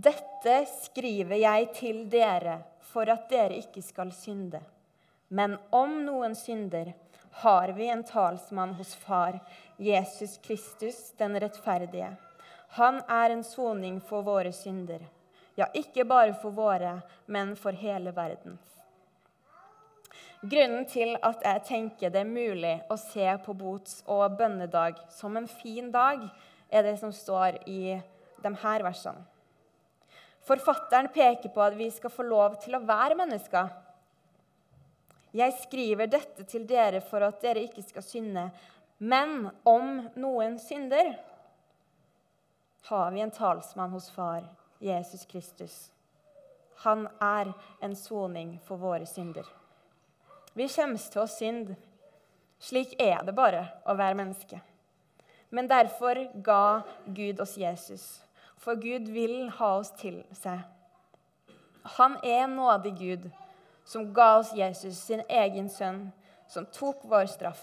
dette 0.00 0.64
skriver 0.70 1.36
jeg 1.42 1.70
til 1.76 2.04
dere 2.08 2.60
for 2.92 3.10
at 3.12 3.26
dere 3.28 3.58
ikke 3.58 3.82
skal 3.84 4.12
synde. 4.14 4.60
Men 5.28 5.56
om 5.74 5.98
noen 6.06 6.34
synder, 6.38 6.92
har 7.42 7.72
vi 7.76 7.88
en 7.90 8.02
talsmann 8.06 8.72
hos 8.78 8.94
Far, 8.98 9.38
Jesus 9.76 10.38
Kristus, 10.42 11.12
den 11.18 11.36
rettferdige. 11.40 12.08
Han 12.78 13.00
er 13.08 13.34
en 13.34 13.44
soning 13.44 14.00
for 14.00 14.24
våre 14.26 14.52
synder. 14.56 15.04
Ja, 15.58 15.68
ikke 15.74 16.06
bare 16.08 16.34
for 16.34 16.54
våre, 16.54 17.00
men 17.26 17.52
for 17.56 17.76
hele 17.76 18.14
verden. 18.16 18.56
Grunnen 20.40 20.86
til 20.88 21.16
at 21.20 21.42
jeg 21.44 21.64
tenker 21.68 22.14
det 22.14 22.22
er 22.22 22.30
mulig 22.30 22.78
å 22.88 22.96
se 22.96 23.26
på 23.44 23.52
bots- 23.58 24.00
og 24.08 24.38
bønnedag 24.38 25.02
som 25.12 25.36
en 25.36 25.50
fin 25.50 25.92
dag, 25.92 26.24
er 26.70 26.86
det 26.86 26.96
som 27.02 27.12
står 27.12 27.60
i 27.68 27.98
de 28.40 28.54
her 28.62 28.86
versene. 28.86 29.26
Forfatteren 30.50 31.12
peker 31.14 31.52
på 31.54 31.62
at 31.62 31.76
vi 31.78 31.86
skal 31.94 32.10
få 32.10 32.24
lov 32.26 32.56
til 32.64 32.74
å 32.74 32.82
være 32.82 33.14
mennesker. 33.14 33.68
Jeg 35.30 35.54
skriver 35.62 36.10
dette 36.10 36.42
til 36.50 36.64
dere 36.66 36.98
for 37.06 37.22
at 37.22 37.38
dere 37.44 37.62
ikke 37.68 37.84
skal 37.86 38.02
synde. 38.02 38.48
Men 38.98 39.46
om 39.62 40.00
noen 40.18 40.56
synder, 40.58 41.12
har 42.90 43.12
vi 43.14 43.22
en 43.22 43.30
talsmann 43.30 43.94
hos 43.94 44.08
Far, 44.10 44.42
Jesus 44.82 45.22
Kristus. 45.30 45.76
Han 46.82 47.06
er 47.22 47.52
en 47.84 47.94
soning 47.94 48.56
for 48.66 48.80
våre 48.80 49.06
synder. 49.06 49.46
Vi 50.58 50.66
kommer 50.74 50.98
til 51.12 51.22
å 51.22 51.28
synde. 51.30 51.76
Slik 52.60 52.96
er 52.98 53.22
det 53.22 53.36
bare 53.36 53.62
å 53.86 53.94
være 53.94 54.18
menneske. 54.18 54.58
Men 55.54 55.70
derfor 55.70 56.18
ga 56.42 56.82
Gud 57.06 57.40
oss 57.40 57.54
Jesus, 57.58 58.04
for 58.60 58.76
Gud 58.80 59.08
vil 59.08 59.48
ha 59.56 59.70
oss 59.78 59.92
til 60.00 60.20
seg. 60.36 60.60
Han 61.96 62.18
er 62.26 62.46
nådig 62.50 62.92
Gud 62.98 63.28
som 63.88 64.10
ga 64.14 64.36
oss 64.38 64.52
Jesus, 64.54 64.98
sin 65.00 65.22
egen 65.28 65.70
sønn, 65.72 66.10
som 66.50 66.66
tok 66.74 67.06
vår 67.08 67.26
straff. 67.32 67.62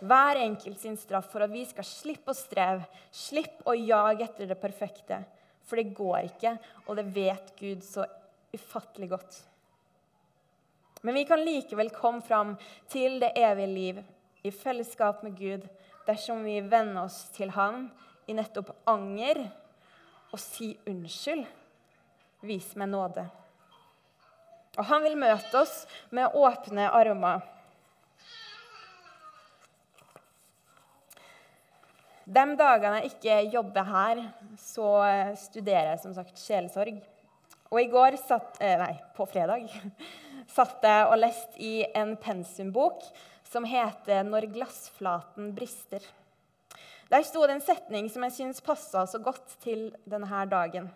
Hver 0.00 0.40
enkelt 0.40 0.80
sin 0.80 0.96
straff 0.96 1.28
for 1.30 1.44
at 1.44 1.52
vi 1.52 1.66
skal 1.68 1.84
slippe 1.84 2.32
å 2.32 2.36
streve, 2.38 2.86
slippe 3.12 3.66
å 3.68 3.76
jage 3.76 4.24
etter 4.24 4.48
det 4.48 4.56
perfekte. 4.58 5.20
For 5.68 5.78
det 5.78 5.92
går 5.94 6.30
ikke, 6.32 6.56
og 6.88 6.96
det 6.98 7.06
vet 7.14 7.52
Gud 7.60 7.84
så 7.86 8.06
ufattelig 8.54 9.10
godt. 9.12 9.36
Men 11.04 11.16
vi 11.16 11.26
kan 11.28 11.44
likevel 11.44 11.92
komme 11.94 12.24
fram 12.24 12.56
til 12.90 13.20
det 13.20 13.34
evige 13.38 13.70
liv 13.70 14.00
i 14.42 14.50
fellesskap 14.52 15.22
med 15.24 15.36
Gud 15.38 15.68
dersom 16.08 16.42
vi 16.44 16.58
venner 16.64 17.04
oss 17.04 17.26
til 17.36 17.52
Han 17.54 17.86
i 18.30 18.36
nettopp 18.36 18.70
anger 18.88 19.42
og 20.30 20.38
si 20.40 20.72
unnskyld. 20.88 21.44
Vis 22.46 22.72
meg 22.78 22.88
nåde. 22.92 23.26
Og 24.78 24.86
han 24.86 25.02
vil 25.04 25.18
møte 25.18 25.58
oss 25.58 25.82
med 26.14 26.36
åpne 26.38 26.86
armer. 26.94 27.42
De 32.30 32.44
dagene 32.54 33.00
jeg 33.00 33.10
ikke 33.10 33.36
jobber 33.56 33.88
her, 33.88 34.20
så 34.62 34.86
studerer 35.34 35.90
jeg 35.90 36.02
som 36.04 36.14
sagt 36.14 36.38
sjelesorg. 36.38 37.00
Og 37.70 37.80
i 37.82 37.88
går, 37.90 38.16
satt, 38.22 38.60
eh, 38.62 38.78
nei, 38.78 38.94
på 39.16 39.26
fredag, 39.30 39.66
satt 40.56 40.86
jeg 40.86 41.08
og 41.08 41.18
leste 41.18 41.58
i 41.58 41.74
en 41.94 42.14
pensumbok 42.18 43.02
som 43.50 43.66
heter 43.66 44.22
'Når 44.22 44.46
glassflaten 44.54 45.50
brister'. 45.54 46.06
Der 47.10 47.26
sto 47.26 47.42
det 47.46 47.58
en 47.58 47.64
setning 47.64 48.08
som 48.10 48.22
jeg 48.28 48.36
syns 48.38 48.62
passa 48.64 49.04
så 49.10 49.18
godt 49.22 49.58
til 49.64 49.88
denne 50.06 50.44
dagen 50.50 50.90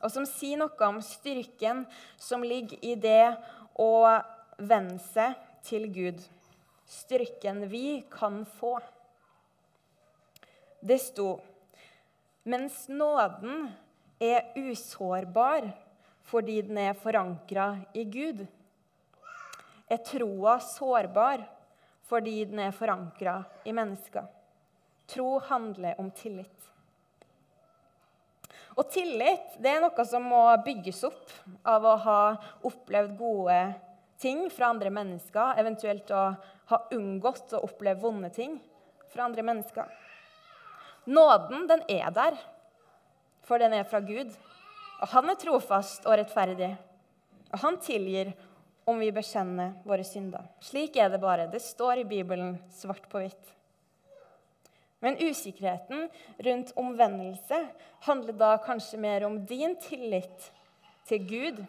og 0.00 0.08
som 0.12 0.26
sier 0.28 0.60
noe 0.60 0.86
om 0.86 1.00
styrken 1.04 1.84
som 2.20 2.44
ligger 2.44 2.80
i 2.84 2.96
det 2.96 3.36
å 3.80 3.92
venne 4.56 4.98
seg 5.10 5.36
til 5.66 5.86
Gud. 5.92 6.20
Styrken 6.88 7.66
vi 7.70 8.00
kan 8.12 8.42
få. 8.58 8.78
Det 10.80 10.98
sto 11.00 11.34
mens 12.48 12.86
nåden 12.88 13.68
er 14.20 14.56
usårbar 14.56 15.68
fordi 16.30 16.60
den 16.64 16.78
er 16.80 16.96
forankra 16.96 17.74
i 17.92 18.06
Gud, 18.08 18.46
er 19.90 20.00
troa 20.06 20.56
sårbar 20.64 21.44
fordi 22.08 22.38
den 22.48 22.62
er 22.64 22.74
forankra 22.74 23.42
i 23.68 23.74
mennesker. 23.76 24.24
Tro 25.10 25.38
handler 25.50 25.98
om 26.00 26.10
tillit. 26.14 26.70
Og 28.78 28.86
tillit 28.92 29.56
det 29.60 29.74
er 29.74 29.82
noe 29.82 30.04
som 30.06 30.24
må 30.30 30.42
bygges 30.64 31.02
opp 31.08 31.32
av 31.68 31.84
å 31.84 31.96
ha 32.04 32.20
opplevd 32.68 33.16
gode 33.18 33.58
ting 34.20 34.44
fra 34.52 34.70
andre 34.70 34.92
mennesker, 34.94 35.56
eventuelt 35.58 36.10
å 36.14 36.22
ha 36.70 36.78
unngått 36.94 37.56
å 37.56 37.64
oppleve 37.66 38.00
vonde 38.04 38.30
ting 38.34 38.58
fra 39.10 39.26
andre 39.26 39.42
mennesker. 39.42 39.90
Nåden, 41.10 41.66
den 41.66 41.82
er 41.90 42.12
der, 42.14 42.36
for 43.42 43.58
den 43.58 43.74
er 43.74 43.88
fra 43.88 44.02
Gud. 44.04 44.30
Og 45.00 45.08
han 45.14 45.32
er 45.32 45.38
trofast 45.40 46.06
og 46.06 46.18
rettferdig. 46.20 46.74
Og 47.50 47.62
han 47.64 47.80
tilgir 47.82 48.34
om 48.88 49.00
vi 49.00 49.10
bekjenner 49.14 49.72
våre 49.88 50.04
synder. 50.06 50.44
Slik 50.62 50.98
er 51.00 51.10
det 51.10 51.22
bare. 51.22 51.48
Det 51.50 51.62
står 51.64 52.02
i 52.02 52.08
Bibelen 52.08 52.58
svart 52.74 53.08
på 53.10 53.24
hvitt. 53.24 53.56
Men 55.00 55.16
usikkerheten 55.16 56.08
rundt 56.38 56.72
omvendelse 56.76 57.60
handler 58.06 58.36
da 58.36 58.54
kanskje 58.60 59.00
mer 59.00 59.24
om 59.24 59.38
din 59.48 59.76
tillit 59.80 60.50
til 61.08 61.24
Gud, 61.28 61.62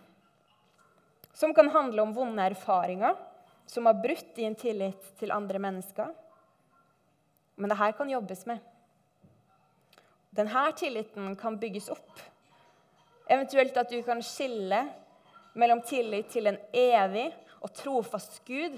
som 1.34 1.54
kan 1.56 1.72
handle 1.72 2.04
om 2.04 2.12
vonde 2.16 2.44
erfaringer 2.52 3.16
som 3.72 3.86
har 3.86 3.94
brutt 3.94 4.36
din 4.36 4.56
tillit 4.56 5.18
til 5.20 5.32
andre 5.32 5.60
mennesker. 5.60 6.10
Men 7.56 7.72
det 7.72 7.78
her 7.80 7.92
kan 7.96 8.10
jobbes 8.10 8.46
med. 8.46 8.60
Denne 10.36 10.64
tilliten 10.76 11.36
kan 11.40 11.56
bygges 11.60 11.88
opp. 11.94 12.20
Eventuelt 13.32 13.78
at 13.80 13.92
du 13.92 14.02
kan 14.04 14.20
skille 14.24 14.82
mellom 15.56 15.80
tillit 15.88 16.28
til 16.34 16.52
en 16.52 16.60
evig 16.76 17.30
og 17.62 17.72
trofast 17.76 18.42
Gud 18.48 18.76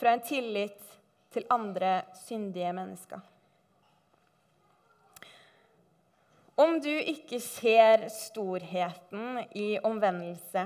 fra 0.00 0.14
en 0.16 0.24
tillit 0.24 0.95
til 1.36 1.46
andre 1.52 2.00
syndige 2.16 2.72
mennesker. 2.72 3.20
Om 6.56 6.78
du 6.80 6.88
ikke 6.88 7.36
ser 7.44 8.06
storheten 8.08 9.42
i 9.52 9.74
omvendelse, 9.84 10.62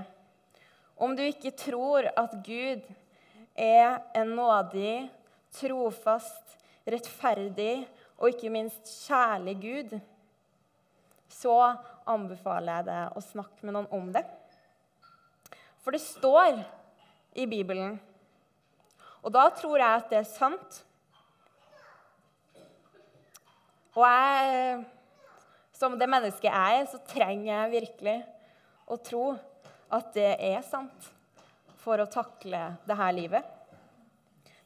om 1.00 1.16
du 1.18 1.24
ikke 1.26 1.50
tror 1.59 2.06
at 2.14 2.37
Gud 2.46 2.85
er 3.59 3.96
en 4.14 4.30
nådig, 4.38 5.09
trofast, 5.59 6.54
rettferdig 6.87 7.88
og 8.20 8.30
ikke 8.30 8.52
minst 8.54 8.87
kjærlig 9.09 9.56
Gud, 9.64 9.96
så 11.30 11.56
anbefaler 12.06 12.78
jeg 12.78 12.87
deg 12.90 13.18
å 13.18 13.24
snakke 13.24 13.66
med 13.66 13.74
noen 13.74 13.90
om 13.96 14.12
det. 14.14 14.22
For 15.83 15.96
det 15.96 16.02
står 16.04 16.61
i 17.35 17.48
Bibelen 17.50 17.98
og 19.20 19.33
da 19.35 19.44
tror 19.52 19.76
jeg 19.80 20.00
at 20.00 20.11
det 20.12 20.18
er 20.22 20.28
sant. 20.28 20.80
Og 23.96 24.04
jeg, 24.06 24.83
som 25.76 25.96
det 25.98 26.09
mennesket 26.09 26.48
jeg 26.48 26.80
er, 26.80 26.88
så 26.88 27.00
trenger 27.11 27.50
jeg 27.52 27.74
virkelig 27.74 28.18
å 28.90 28.98
tro 29.02 29.24
at 29.90 30.12
det 30.14 30.30
er 30.50 30.61
sant 30.66 31.11
for 31.80 32.00
å 32.00 32.09
takle 32.11 32.62
dette 32.87 33.09
livet. 33.16 33.56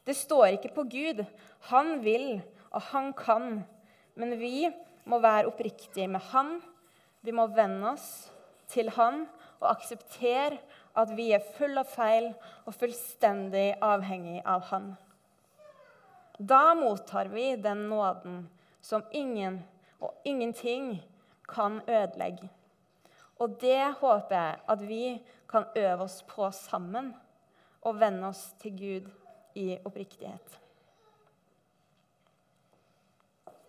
Det 0.05 0.13
står 0.13 0.55
ikke 0.55 0.73
på 0.75 0.85
Gud. 0.91 1.23
Han 1.71 1.97
vil, 2.05 2.37
og 2.69 2.81
han 2.91 3.11
kan. 3.17 3.63
Men 4.15 4.35
vi 4.37 4.67
må 5.09 5.19
være 5.21 5.49
oppriktige 5.49 6.07
med 6.11 6.21
Han. 6.31 6.59
Vi 7.25 7.33
må 7.33 7.47
venne 7.53 7.95
oss 7.95 8.29
til 8.69 8.91
Han 8.97 9.23
og 9.59 9.69
akseptere 9.71 10.59
at 10.95 11.11
vi 11.15 11.31
er 11.35 11.43
full 11.57 11.77
av 11.77 11.89
feil 11.91 12.31
og 12.65 12.75
fullstendig 12.75 13.75
avhengig 13.83 14.41
av 14.47 14.67
Han. 14.71 14.93
Da 16.37 16.73
mottar 16.75 17.31
vi 17.31 17.55
den 17.55 17.87
nåden 17.89 18.49
som 18.81 19.03
ingen 19.11 19.61
og 19.99 20.11
ingenting 20.23 20.97
kan 21.47 21.81
ødelegge. 21.87 22.49
Og 23.39 23.57
det 23.61 23.95
håper 23.99 24.35
jeg 24.35 24.59
at 24.67 24.87
vi 24.87 25.05
kan 25.49 25.65
øve 25.75 26.03
oss 26.03 26.21
på 26.27 26.51
sammen 26.51 27.13
og 27.81 27.99
venne 27.99 28.27
oss 28.27 28.53
til 28.59 28.77
Gud 28.77 29.09
i 29.55 29.77
oppriktighet. 29.85 30.64